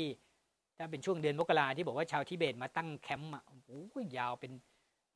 [0.77, 3.57] ถ้าเป็นช่วงเดือนมกราที่บอกว่าชาวทิเบตมาตั้งแคมป์อะโอ้
[3.91, 4.51] โหยาวเป็น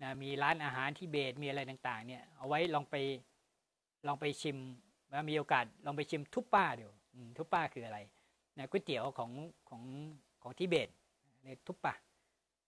[0.04, 2.95] นะมีร้านอาหารทิเบตมีอะไรต่างๆ เนี่ยเอาไว้ลองไป
[4.08, 4.58] ลองไปชิม
[5.12, 6.88] ว่ามีโอกาสลองไปชิมทุปป้าเดู
[7.38, 7.99] ทุปป้าคืออะไร
[8.58, 9.32] นะก๋วยเตี๋ยวของ
[9.70, 9.84] ของ
[10.41, 10.89] ของทิเบต
[11.43, 11.93] เรียกทุปป้า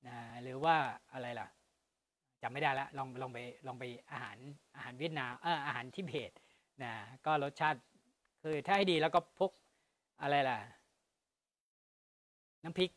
[0.07, 0.75] นะหรือว่า
[1.13, 1.47] อะไรล่ะ
[2.41, 4.37] จำไม่ได้ละลองลองไปลองไปอาหาร
[4.75, 6.31] อาหารเวียดนามเอออาหารทิเบต
[6.83, 6.91] นะ
[7.25, 7.79] ก็รสชาติ
[8.41, 9.51] คือถ้าให้ดีแล้วก็พก
[10.21, 10.57] อะไรล่ะ
[12.63, 12.91] น้ำพริก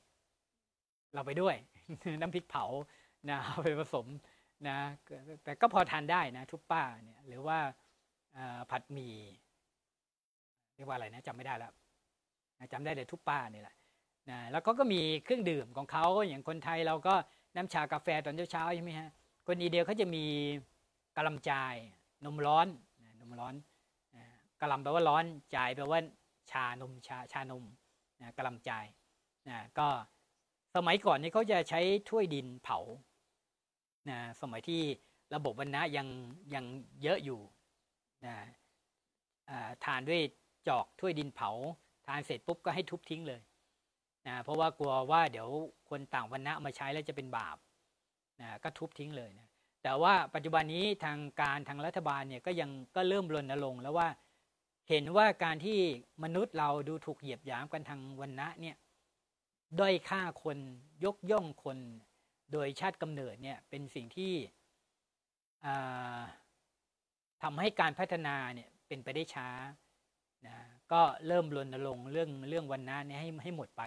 [1.15, 1.57] เราไปด้วย
[2.21, 2.65] น้ำพริกเผา
[3.31, 4.07] นะเอาไปผสม
[4.69, 4.79] นะ
[5.45, 7.59] แต่ก็พอทานได้นะทุปป้าเนี่ยหรือว่า
[8.71, 9.15] ผัดหมี่
[10.77, 11.73] เรียกว่าอะไรนะจำไม่ได้แล้ว
[12.73, 13.75] จำได้แต่ทุปป้านี่แหละ
[14.31, 17.15] นะแล้วก็ก็มีเครื่องดื่มของเขาอย่างคนไทยเราก็
[17.57, 19.11] น้ำชากาแฟตอนเช้าๆใช่ไหมฮะ
[19.47, 20.25] คนอินเดียเขาจะมี
[21.17, 21.75] กะลำจาย
[22.25, 22.69] นมร้อน
[23.21, 23.55] นมร้อน
[24.61, 26.01] กะลำแปลว่าร้อนจายแปลว่า
[26.51, 27.65] ชานมชาชานม
[28.21, 28.85] นะกะลำจาย
[29.49, 29.89] นะก็
[30.77, 32.79] สมัยก่อนนี่เขาจะใช้ถ้วยดินเผา
[34.11, 34.83] นะสมัยที่
[35.35, 36.09] ระบบวรรณะยัง
[36.55, 36.65] ยัง
[37.03, 37.41] เยอะอยู่
[38.27, 38.35] นะ
[39.85, 40.21] ทานด้วย
[40.69, 41.51] จอกถ้วยดินเผา
[42.07, 43.41] ทานเสร็จปุ๊บก็ให้ทุบทิ้งเลย
[44.27, 45.49] นะเพราะว่ากลัวว่าเดี๋ยว
[45.89, 47.57] คนต่างวรรณะมาใช้แล้วจะเป็นบาป
[48.41, 49.49] นะก็ทุบทิ้งเลยนะ
[49.83, 54.09] แต่ว่าปัจจุบันนี้ทางการทางรัฐบาลเนี่ยก็ยังก็เริ่มรณรงค์แล้วว่า
[54.89, 55.79] เห็นว่าการที่
[56.25, 58.77] มนุษย์เราดูถูกเหยียบหยามกันทางวันณะเนี่ย
[59.79, 60.59] ด้อยค่าคน
[61.05, 61.79] ยกย่องคน
[62.53, 64.33] โดยชาติกำเนิดเนี่ยเป็นสิ่งที่
[67.43, 69.49] ทำให้การพัฒนาเนี่ยเป็นไปได้ช้า
[70.47, 70.57] นะ
[70.93, 73.83] ก็เริ่มรณรงค์เรื่องเรื่องวันณะเนี่ยให้ให้หมดไป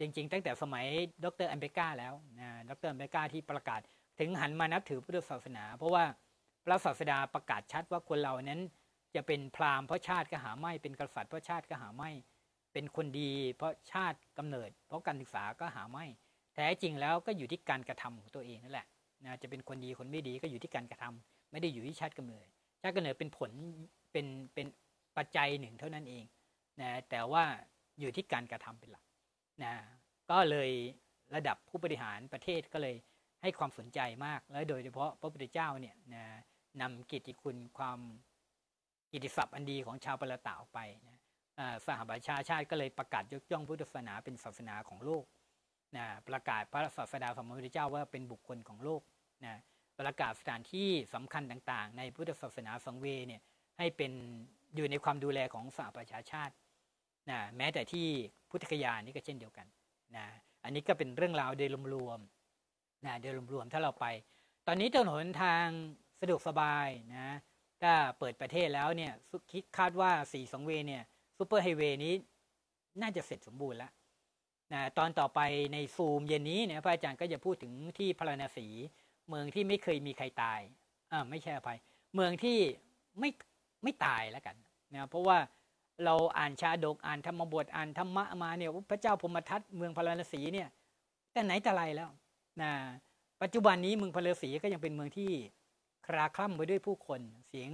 [0.00, 0.86] จริง ๆ ตั้งแต่สมัย
[1.24, 3.80] ดรอัมเบกาแล้วนะดรอัมเบกาที่ประกาศ
[4.20, 6.04] ถึงหันมานับถือพุทธศาสนา เพราะว่า
[6.64, 8.60] พระศาสดาประกาศชัดว่าคนเรานั้น
[9.14, 12.10] จะเป็นพราหมณ์เพราะชาติก็หาไม่เป็นกษัตริย์เพราะชาติก็หาไม่
[12.72, 16.04] เป็นคนดี เพราะชาติกำเนิด เพราะการศึกษาก็หาไม่
[16.60, 18.86] ท้จริงแล้วก็อยู่ที่การกระทำของตัวเองนั่นแหละ
[19.24, 22.46] นะจะเป็นคนดีคนไม่ดีก็อยู่ที่การกระทำไม่ได้อยู่ที่ชาติกำเนิด
[22.82, 23.50] ชาติกำเนิดเป็นผล
[24.12, 24.66] เป็นเป็น
[25.16, 26.24] ปัจจัยหนึ่งเท่านั้นเอง
[26.80, 27.44] นะแต่ว่า
[28.00, 29.04] อยู่ที่การกระทำเป็นหลัก
[29.64, 29.74] นะ
[30.30, 30.70] ก็เลย
[31.34, 32.94] ระดับผู้บริหารประเทศก็เลย
[33.42, 36.24] ให้ความสนใจมาก และโดยเฉพาะพระพุทธเจ้าเนี่ยนะ
[36.80, 37.98] นำกิตติคุณความ
[39.12, 41.18] กิตติศัพท์อันดีของชาวปรตาออกไปนะ
[41.86, 45.24] สหประชาชาติก็เลยประกาศยกย่องพุทธศาสนาเป็นศาสนาของโลก
[45.96, 49.02] นะประกาศพระศาสดาสมมติเจ้าว่าเป็นบุคคลของโลก
[49.44, 49.54] นะ
[49.98, 53.40] ประกาศสถานที่สำคัญต่างๆ ในพุทธศาสนาสังเวเนี่ย
[53.78, 54.12] ให้เป็น
[54.74, 56.54] อยู่ในความดูแลของสหประชาชาติ
[57.30, 58.06] นะแม้แต่ที่
[58.50, 59.66] พุทธคยานี่ก็เช่นเดียวกัน
[60.16, 60.26] นะ
[60.64, 64.06] อันนี้ก็เป็นเรื่องราวโดยรวมๆนะโดยรวมๆถ้าเราไป
[64.66, 65.66] ตอนนี้ถนนทาง
[66.20, 67.28] สะดวกสบายนะ
[67.82, 69.12] ถ้าเปิดประเทศแล้วเนี่ย
[69.52, 71.02] คิดคาดว่าสี่สองเวเนี่ย
[71.38, 72.14] ซูเปอร์ไฮเวย์นี้
[73.00, 73.92] น่าจะเสร็จสมบูรณ์แล้ว
[74.72, 75.40] นะตอนต่อไป
[75.72, 78.66] ในซูมเย็นนี้เนี่ยพระอาจารย์ก็จะพูดถึงที่พราณสี
[79.28, 80.60] เมืองที่ไม่เคยมีใครตาย
[81.12, 81.78] อ่าไม่ใช่อภัย
[82.14, 82.58] เมืองที่
[83.18, 83.30] ไม่
[83.82, 84.56] ไม่ตายแล้วกัน
[84.94, 85.38] นะเพราะว่า
[86.04, 90.68] เราอ่านชาดกอ่านธรรมบทอ่านธรรมะมาเนี่ยพระเจ้าพมทัตเมืองพราณสีเนี่ย
[91.32, 92.08] แต่ไหนแต่ไรแล้ว
[92.62, 92.72] นะ
[93.42, 95.30] ปัจจุบันนี้เมืองพราณสีก็ยังเป็นเมืองที่
[96.06, 97.70] คราคล่ำไปด้วยผู้คน เสียง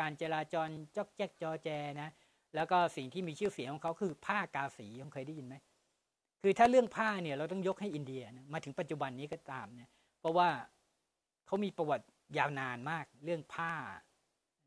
[0.00, 1.68] การจราจรจอกแจ๊กจอแจ
[2.00, 2.10] นะ
[2.54, 5.54] แล้วก็สิ่งที่มีชื่อเสียงของเขาคือผ้ากาสีเคยได้ยินไหม
[6.42, 9.88] คือถ้าเรื่องผ้าเนี่ยเราต้องยกให้อินเดียนะมาถึงปัจจุบันนี้ก็ตามเนี่ย
[10.20, 10.48] เพราะว่า
[11.46, 12.06] เขามีประวัติ
[12.38, 13.72] ยาวนานมากเรื่องผ้า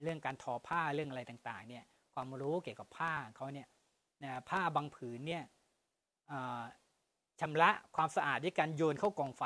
[0.03, 3.67] เรื่องการทอผ้าเรื่องอะไรต่างๆเนี่ยความรู้เกี่ยวกับผ้าเขาเนี่ย
[4.23, 5.43] นะผ้าบางผืนเนี่ย
[7.41, 9.43] ชำระความสะอาดด้วยการโยนเข้ากองไฟ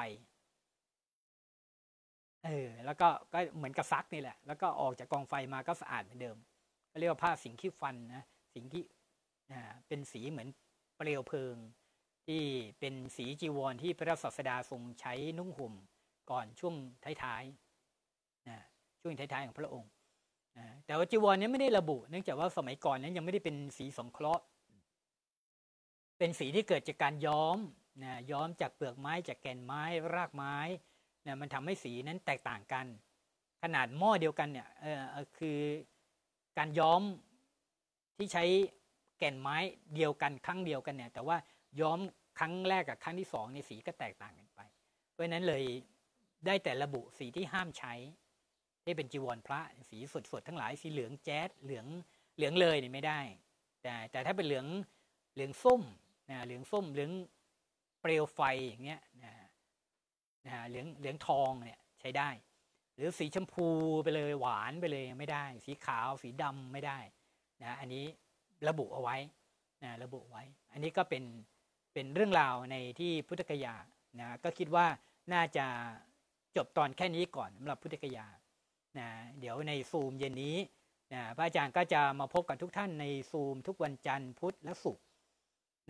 [2.45, 6.37] เออแล้วก็ก็เหมือนกับซักนี่แหละ แล้วก็ออกจากกองไฟมาก็สะอาดเหมือนเดิม
[6.91, 8.23] ก็เรียกว่าผ้าสิงขี้ฟันนะ
[8.53, 8.83] สิงที่
[9.51, 10.47] อ่าเป็นสีเหมือน
[10.97, 11.55] เปลวเพลิง
[12.27, 12.43] ที่
[12.79, 15.73] เป็นสีจีวรที่พระศาสดาทรงใช้นุ่งห่ม
[16.31, 16.75] ก่อนช่วง
[17.23, 18.59] ท้ายๆนะ
[19.01, 19.91] ช่วงท้ายๆของพระองค์
[20.57, 24.43] นะแต่ว่าจีวรนี้ไม่ได้ระบุ เนื่องจากว่าสมัยก่อนนั้นยังไม่ได้เป็นสีสงเคราะห์
[26.17, 27.57] เป็นสีที่เกิดจากการย้อม
[28.03, 29.83] นะย้อมจากเปลือกไม้จากแก่นไม้
[30.15, 30.57] รากไม้
[31.25, 32.85] นี่ยมันทำให้สีนั้นแตกต่างกัน
[33.63, 35.59] ขนาดหม้อเดียวกันเนี่ยเออคือ
[36.57, 37.01] การย้อม
[38.17, 38.43] ที่ใช้
[39.19, 39.57] แก่นไม้
[39.95, 41.37] เดียวกันครั้งเดียวกันเนี่ย แต่ว่า
[41.81, 41.99] ย้อม
[42.39, 44.61] ครั้งแรกกับครั้งที่สองในสีก็แตกต่างกันไป
[45.11, 45.63] เพราะนั้นเลย
[46.45, 47.93] ได้แต่ระบุสีที่ห้ามใช้
[48.83, 49.59] ที่เป็นจีวรพระ
[49.89, 49.97] สี
[50.31, 51.85] สดๆทั้งหลายสีเหลืองแจ๊ดเหลือง
[52.35, 53.19] เหลืองเลยนี่ไม่ได้
[53.81, 54.65] แต่แต่ถ้าเป็นเหลือง
[55.33, 55.81] เหลืองส้ม
[56.29, 57.11] นะเหลืองส้มเหลือง
[58.01, 59.33] เปลวไฟอย่างเงี้ยนะ
[60.47, 62.29] นะเหลืองเหลืองทองเนี่ยใช้ได้
[62.95, 63.67] หรือสีชมพู
[64.03, 66.97] ไปเลยหวานไปเลยไม่ได้ สีขาวสีดำไม่ได้
[67.63, 68.05] นะอันนี้
[68.67, 69.17] ระบุเอาไว้
[69.83, 71.23] นะระบุไว้ อันนี้ก็เป็น
[71.95, 73.75] เป็นเรื่องราวในที่พุทธกยา
[74.19, 74.87] นะก็คิดว่า
[75.33, 75.65] น่าจะ
[76.57, 78.27] จบตอนแค่นี้ก่อนสำหรับพุทธกยา
[78.99, 79.07] นะ
[79.39, 80.57] เดี๋ยวในซูมเย็นนี้
[81.13, 85.05] นะพระอาจารย์ก็จะมาพบกับทุกท่านในซูมทุกวันจันทร์พุธและศุกร์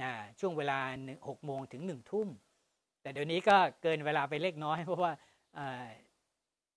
[0.01, 0.79] นะช่วงเวลา
[1.27, 2.27] หกโมงถึงหนึ่งทุ่ม
[3.01, 5.11] แต่เดี๋ยวนี้ก็เกินเวลาไปเล็กน้อยเพราะว่า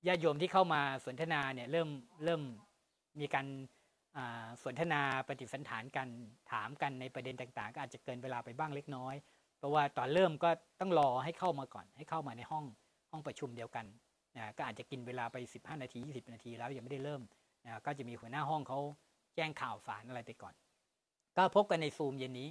[0.06, 1.88] ญาติโยมที่เข้ามาสนทนาเนี่ยเริ่ม
[2.24, 2.42] เริ่ม
[3.20, 3.46] มีการ
[4.64, 6.08] สนทนาปฏิสันฐานกัน
[6.52, 9.14] ถามกันในประเด็นต่างๆ ก็อาจจะเกินเวลาไปบ้างเล็กน้อย
[9.58, 10.50] เพราะว่าตอนเริ่มก็
[10.80, 12.64] ต้องรอให้เข้ามาก่อน ให้เข้ามาในห้อง
[13.10, 13.86] ห้องประชุมเดียวกัน
[14.36, 17.22] นะก็อาจจะกินเวลาไป 15 นาที 20 นาทีแล้วยังไม่ได้เริ่ม
[17.66, 18.78] นะก็จะมีหัวหน้าห้องเขา
[19.34, 20.54] แจ้งข่าวสารอะไรไปก่อน
[21.36, 22.50] ก็พบกันในซูมเย็นนี้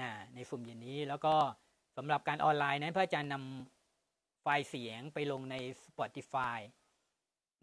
[0.00, 1.34] นะในซูมเย็นนี้แล้วก็
[1.96, 6.58] สำหรับการออนไลน์นั้นพระอาจารย์นำไฟล์เสียงไปลงใน Spotify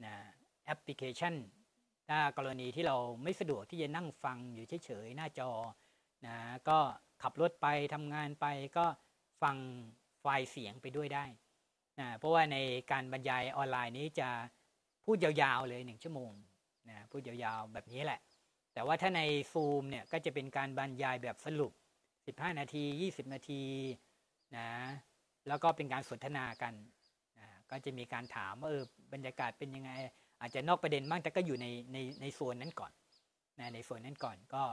[0.05, 0.16] นะ
[0.66, 1.34] แอปพลิเคชัน
[2.10, 5.51] ถ้ากรณีที่เราไม่สะดวกที่จะนั่งฟังอยู่เฉยๆหน้าจอ
[6.26, 6.38] นะ
[6.70, 6.80] ก็
[7.24, 8.45] ขับรถไปทำงานไป
[8.78, 8.86] ก็
[9.41, 9.57] ฟัง
[10.20, 11.26] ไฟล์เสียงไปด้วยได้
[11.99, 12.57] นะเพราะว่าใน
[12.91, 14.30] การบรรยายออนไลน์นี้จะ
[15.05, 16.32] พูดยาวๆเลยหนึ่งชั่วโมง
[16.89, 18.20] นะพูดยาวๆแบบนี้แหละ
[18.74, 21.72] แต่ว่าถ้าในซูมเนี่ยก็จะเป็นการบรรยายแบบสรุป
[22.16, 23.64] 15 นาที 20 นาที
[24.57, 24.70] นะ
[25.47, 26.74] แล้วก็เป็นการสนทนากัน
[27.39, 28.84] นะก็จะมีการถามว่าเออ
[29.14, 29.91] บรรยากาศเป็นยังไง
[30.42, 32.92] อาจจะนอกประเด็นบ้างแต่ก็อยู่ในในในส่วนนั้นก่อน
[33.60, 34.64] นะในส่วนนั้นก่อนก็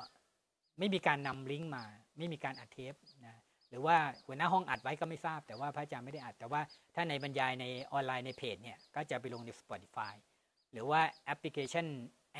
[0.78, 1.84] ไม่มีการนำลิงก์มา
[2.18, 2.94] ไม่มีการอัดเทป
[3.26, 3.36] นะ
[3.70, 3.96] หรือว่า
[4.26, 6.60] หัวหน้าห้องอัดไว้ก็ไม่ทราบ แต่ว่าพระอาจารย์ไม่ได้อัด แต่ว่า
[6.94, 10.14] ถ้าในบรรยายในออนไลน์ในเพจเนี่ยก็จะไปลงใน Spotify
[10.72, 11.86] หรือว่าแอปพลิเคชัน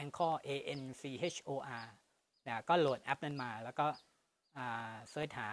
[0.03, 0.51] Anchor A
[0.81, 1.03] N C
[1.35, 1.51] H O
[1.83, 1.87] R
[2.47, 3.87] นะก็โหลดแอปนั้นมา แล้วก็
[4.55, 5.51] search หา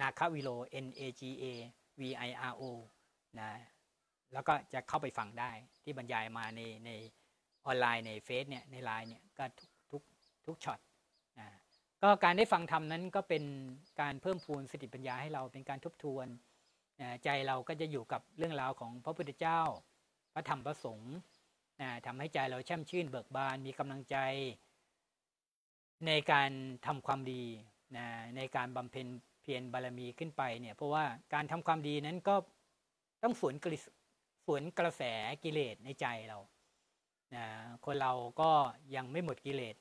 [0.00, 0.50] นาคาวิโร
[0.84, 1.44] N A G A
[2.00, 2.62] V I R O
[3.40, 3.50] นะ
[4.32, 5.50] แล้วก็จะเข้าไปฟังได้
[5.82, 6.90] ที่บรรยายมาในใน
[7.66, 10.02] ออนไลน์ในเฟซเนี่ยในไลน์เนี่ยก็ทุกทุก
[10.46, 10.78] ทุกช็อต
[11.38, 11.48] นะ
[12.02, 13.44] ก็การได้ฟังธรรมนั้นก็เป็น
[14.00, 16.26] การเพิ่มพูนสติปัญญาให้เราเป็นการทบทวน
[17.00, 19.60] นะใจเราก็จะอยู่กับเรื่องราวของพระพุทธเจ้า
[20.34, 21.14] พระธรรมพระสงฆ์
[21.80, 24.16] นะทำให้ใจเราแช่มชื่นเบิกบานมีกำลังใจ
[26.06, 26.50] ในการ
[26.86, 27.42] ทำความดี
[27.96, 28.06] นะ
[28.36, 29.06] ในการบำเพ็ญ
[29.42, 31.04] เพียรบารมีขึ้นไปเนี่ยเพราะว่า
[31.34, 32.34] การทำความดีนั้นก็
[33.22, 33.66] ต้องสวนก
[34.50, 35.02] ระสวนกระแส
[35.44, 36.38] กิเลสในใจเรา
[37.34, 37.44] นะ
[37.84, 38.50] คนเราก็
[38.96, 39.76] ยังไม่หมดกิเลส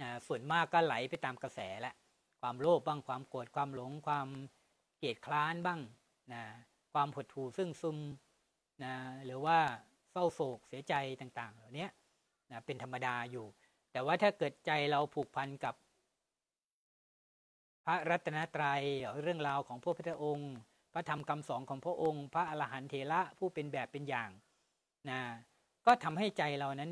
[0.00, 1.94] นะส่วนมากก็ไหลไปตามกระแสแหละ
[2.40, 4.28] ความโลภบ้างความโกรธความหลงความ
[4.96, 5.80] เกลียดคร้านบ้าง
[6.32, 6.42] นะ
[6.92, 7.98] ความหดหู่ซึ่งซุม
[8.84, 9.58] นะหรือว่า
[10.10, 11.86] เศร้าโศกเสียใจต่างๆ เหล่านี้
[12.50, 13.46] นะเป็นธรรมดาอยู่
[13.92, 15.74] แต่ว่าถ้าเกิดใจเราผูกพันกับ
[17.84, 18.82] พระรัตนตรยัย
[19.22, 20.54] เรื่องราวของพระพุทธองค์
[20.92, 24.30] พระธรรมคำสอนของพระองค์ พระอรหันต์เถระผู้เป็นแบบเป็นอย่าง
[25.10, 25.20] นะ
[25.86, 26.90] ก็ทำให้ใจเรานั้น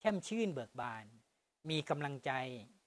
[0.00, 1.04] แช่มชื่นเบิกบาน
[1.70, 2.32] มีกำลังใจ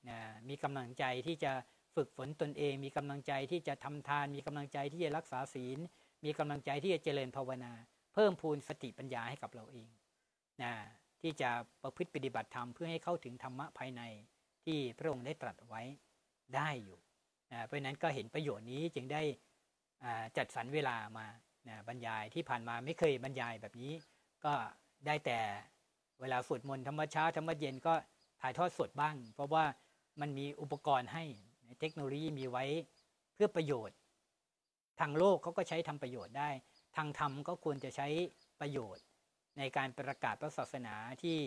[0.10, 1.52] นะมีกำลังใจที่จะ
[1.96, 5.80] ฝึกฝนตนเอง มีกำลังใจที่จะทำทาน มีกำลังใจที่จะรักษาศีล
[6.26, 7.74] มีกำลังใจที่จะเจริญภาวนา
[8.14, 9.90] เพิ่มพูนสติปัญญาให้กับเราเอง
[10.64, 10.74] นะ
[11.22, 11.50] ที่จะ
[11.84, 14.02] ประพฤติปฏิบัติธรรมเพื่อให้เข้าถึงธรรมะภายใน
[14.66, 15.82] ที่พระองค์ได้ตรัสไว้
[16.56, 17.00] ได้อยู่
[17.66, 19.22] เพราะนั้นก็เห็นประโยชน์นี้จึงได้
[20.38, 21.26] จัดสรรเวลามา
[21.68, 23.94] นะบรรยายที่ผ่านมาไม่เคยบรรยายแบบนี้
[24.46, 24.54] ก็
[25.08, 25.40] ได้แต่
[26.22, 27.94] เวลาสวดมนต์ธรรมชาธรรมเย็นก็
[28.42, 29.66] ถ่ายทอดสดบ้าง เพราะว่า
[30.22, 31.24] มันมีอุปกรณ์ให้
[31.80, 32.66] เทคโนโลยีมีไว้
[33.34, 33.98] เพื่อประโยชน์
[35.00, 36.50] ทางโลกเขาก็ใช้ทำประโยชน์ได้
[36.98, 38.08] ทางธรรมก็ควรจะใช้
[38.62, 39.04] ประโยชน์
[39.58, 41.38] ในการประกาศพระศาสนาที่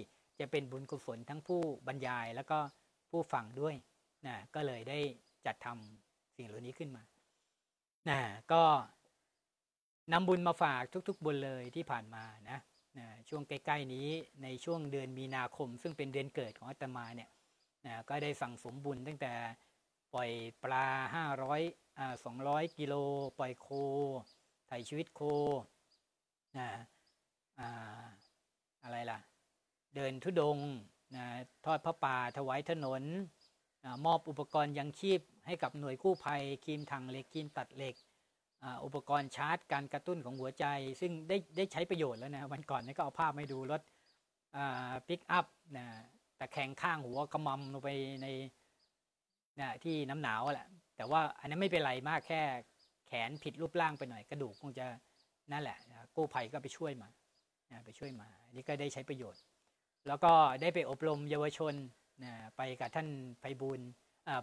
[0.40, 2.58] จะเป็นบุญกุศลทั้งผู้บรรยายแล้วก็
[3.10, 3.74] ผู้ฟังด้วย
[4.26, 5.00] นะก็เลยได้
[5.46, 7.02] จัดทำสิ่งเหล่านี้ขึ้นมา
[8.08, 8.20] นะ
[8.52, 8.62] ก็
[10.12, 12.58] นำบุญมาฝากทุก ๆ บุญเลยที่ผ่านมานะ
[12.98, 14.08] นะช่วงใกล้ๆนี้
[14.42, 17.30] ในช่วงเดือนมีนาคม ซึ่งเป็นเดือนเกิดของอาตมาเนี่ย
[17.86, 19.32] นะก็ได้สั่งสมบุญตั้งแต่
[20.14, 20.30] ปล่อย
[20.62, 21.60] ปลาห้าร้อย
[21.98, 22.94] อ่าสองร้อยกิโล
[23.38, 23.68] ปล่อยโค
[24.66, 25.20] ไถ่ชีวิตโค
[26.58, 26.68] นะ
[27.60, 27.70] อ่า
[28.82, 29.18] อะไรล่ะ
[29.94, 30.58] เดินทุดง
[31.16, 31.26] นะ
[31.64, 33.02] ทอดพระป่าถวายถนน
[34.06, 37.94] มอบอุปกรณ์ยังชีพให้กับหน่วยกู้ภัยครีมถังเหล็กครีมตัดเหล็ก
[38.84, 40.64] อุปกรณ์ชาร์จ การกระตุ้นของหัวใจ
[41.00, 43.80] ซึ่งได้ได้ใช้ประโยชน์แล้วนะวันก่อนนี่ก็เอาภาพให้ดูรถ
[45.08, 45.86] ปิกอัพนะ
[46.36, 47.90] แต่แข็งข้างหัวกระมำลงไป
[48.22, 48.26] ใน
[49.60, 52.42] นะที่น้ำหนาวแหละแต่ว่าอันนั้นไม่เป็นไรมากแค่
[53.08, 54.86] แขนผิดรูปร่างไปหน่อยกระดูกคงจะ
[55.52, 55.78] นั่นแหละ
[56.16, 57.08] กู้ภัยก็ไปช่วยมา
[57.84, 59.42] ไปช่วยมาอันนี้ก็ได้ใช้ประโยชน์
[60.08, 60.32] แล้วก็
[60.62, 61.74] ได้ไปอบรมเยาวชน
[62.22, 63.08] นะไปกับท่าน
[63.40, 63.80] ไพบูล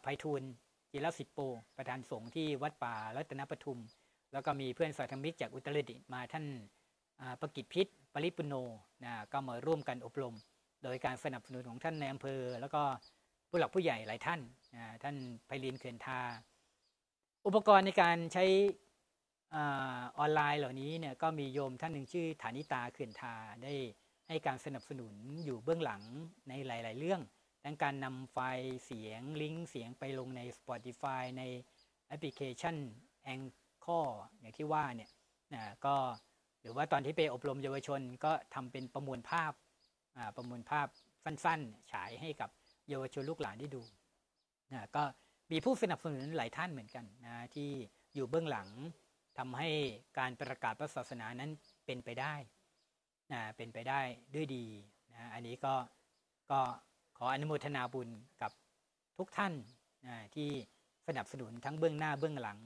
[0.01, 0.49] ไพฑูรย์
[0.91, 1.39] จิรสิปโป
[1.77, 3.79] ประธานสงฆ์ที่วัดป่ารัตนปทุม
[4.33, 8.53] แล้วก็มีเพื่อนสาธมิกจากอุตรดิตถ์มาท่านาประกิจพิษปริปุโน
[9.03, 10.35] นะก็มาร่วมกันอบรม
[10.83, 12.81] โดยการสนับสนุนของท่านในอำเภอ แล้วก็
[13.49, 14.39] ผู้หลักผู้ใหญ่หลายท่าน
[14.75, 15.15] นะท่าน
[15.45, 16.21] ไพลินเขื่อนทา
[17.45, 18.45] อุปกรณ์ในการใช้
[19.55, 23.73] ออนไลน์เหล่านี้เนี่ยก็มีโยมท่านหนึ่งชื่อฐานิตาเขื่อนทาได้
[24.27, 25.13] ให้การสนับสนุน
[25.45, 26.01] อยู่เบื้องหลัง
[26.49, 27.21] ในหลาย ๆ เรื่อง
[27.63, 31.43] ทั้งการนำไฟล์เสียงลิงก์เสียงไปลงใน Spotify ใน
[32.07, 32.75] แอปพลิเคชัน
[33.33, 33.41] a n
[33.83, 34.07] c h o r
[34.39, 35.11] อย่างที่ว่าเนี่ย
[35.53, 35.95] นะก็
[36.61, 39.51] หรือว่าตอนที่ไปอบรมเยาวชนก็ทำเป็นประมวลภาพ
[40.35, 40.87] ประมวลภาพ
[41.25, 42.49] สั้นๆ ฉายให้กับ
[42.89, 43.81] เยาวชนลูกหลานได้ดู
[44.71, 45.03] นะก็
[45.51, 47.69] มีผู้สนับสนุนหลายท่านเหมือนกันนะที่
[48.15, 48.67] อยู่เบื้องหลัง
[49.37, 49.69] ทำให้
[50.19, 51.51] การประกาศพระศาสนานั้น
[51.85, 52.35] เป็นไปได้
[53.33, 54.01] นะเป็นไปได้
[54.33, 54.65] ด้วยดี
[55.13, 55.75] นะอันนี้ก็
[56.51, 56.59] ก็
[57.23, 58.09] ออนุโมทนาบุญ
[58.41, 58.51] กับ
[59.17, 59.53] ทุกท่าน
[60.35, 60.49] ที่
[61.07, 62.59] สนับสนุนทั้งเบื้องหน้าเบื้องหลัง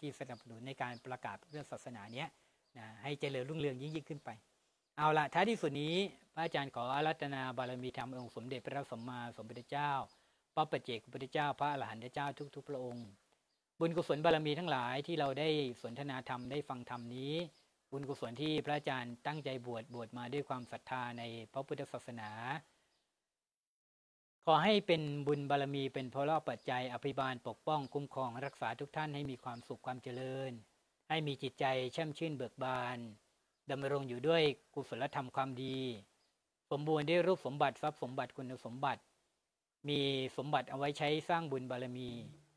[0.00, 2.28] ที่สนับสนุนในการประกาศเรื่องศาสนาเนี้ย
[3.02, 4.30] ให้เจริญรุ่งเรืองยิ่งยิ่งขึ้นไป
[4.96, 5.94] เอาละท้ายที่สุดนี้
[6.34, 9.92] พระอาจารย์ขออารัตนาบารมีธรรมองค์สมเด็จพระสัมมาสัมพุทธเจ้า
[10.54, 12.26] พระปัจเจกพุทธเจ้า พระอรหันตเจ้า
[12.56, 13.06] ทุกๆ พระองค์
[13.80, 15.48] บุญกุศลบารมีทั้งหลายที่เราได้
[15.82, 17.34] สนทนาธรรมได้ฟังธรรมนี้
[17.90, 21.22] บุญกุศลที่พระอาจารย์ตั้งใจบวชบวชมาด้วยความศรัทธาใน
[21.52, 22.30] พระพุทธศาสนา
[24.48, 30.52] ขอให้เป็นบุญบารมีเป็นพลอปัจจัย อภิบาลปกป้องคุ้มครองรักษาทุกท่านให้มีความสุขความเจริญ
[31.08, 32.98] ให้มีจิตใจแช่มชื่นเบิกบาน
[33.70, 34.42] ดำรงอยู่ด้วย
[34.74, 35.78] กุศลธรรมความดี
[36.70, 39.00] สมบูรณ์ด้วยรูปสมบัติทรัพย์สมบัติคุณสมบัติ
[39.88, 40.00] มี
[40.36, 42.08] สมบัติเอาไว้ใช้สร้างบุญบารมี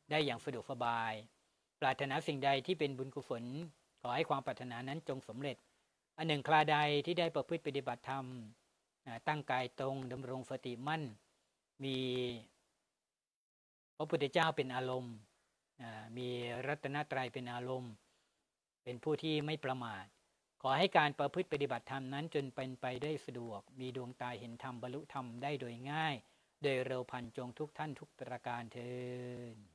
[0.10, 1.14] ได้อย่างสะดวกสบาย
[1.80, 3.44] ปรารถนาสิ่งใดที่เป็นบุญกุศล
[4.02, 5.58] ขอให้ความปรารถนานั้นจงสำเร็จ
[6.18, 8.26] อันหนึ่งคราใดที่ได้ประพฤติปฏิบัติธรรม
[9.28, 11.04] ตั้งกายตรงดำรงสติมั่น
[11.84, 11.98] มี
[13.96, 15.16] พระพุทธเจ้าเป็นอารมณ์
[16.18, 16.28] มี
[16.68, 17.94] รัตนตรัยเป็นอารมณ์
[18.84, 20.06] เป็นผู้ที่ไม่ประมาท
[20.62, 26.16] ขอให้การประพฤติปฏิบัติธรรมนั้นจนเป็นไปได้สะดวก มีดวงตาเห็นธรรมบรรลุธรรมได้โดยง่าย
[26.64, 28.92] โดยเร็วพันจงทุกท่านทุกประการเทิ
[29.56, 29.69] น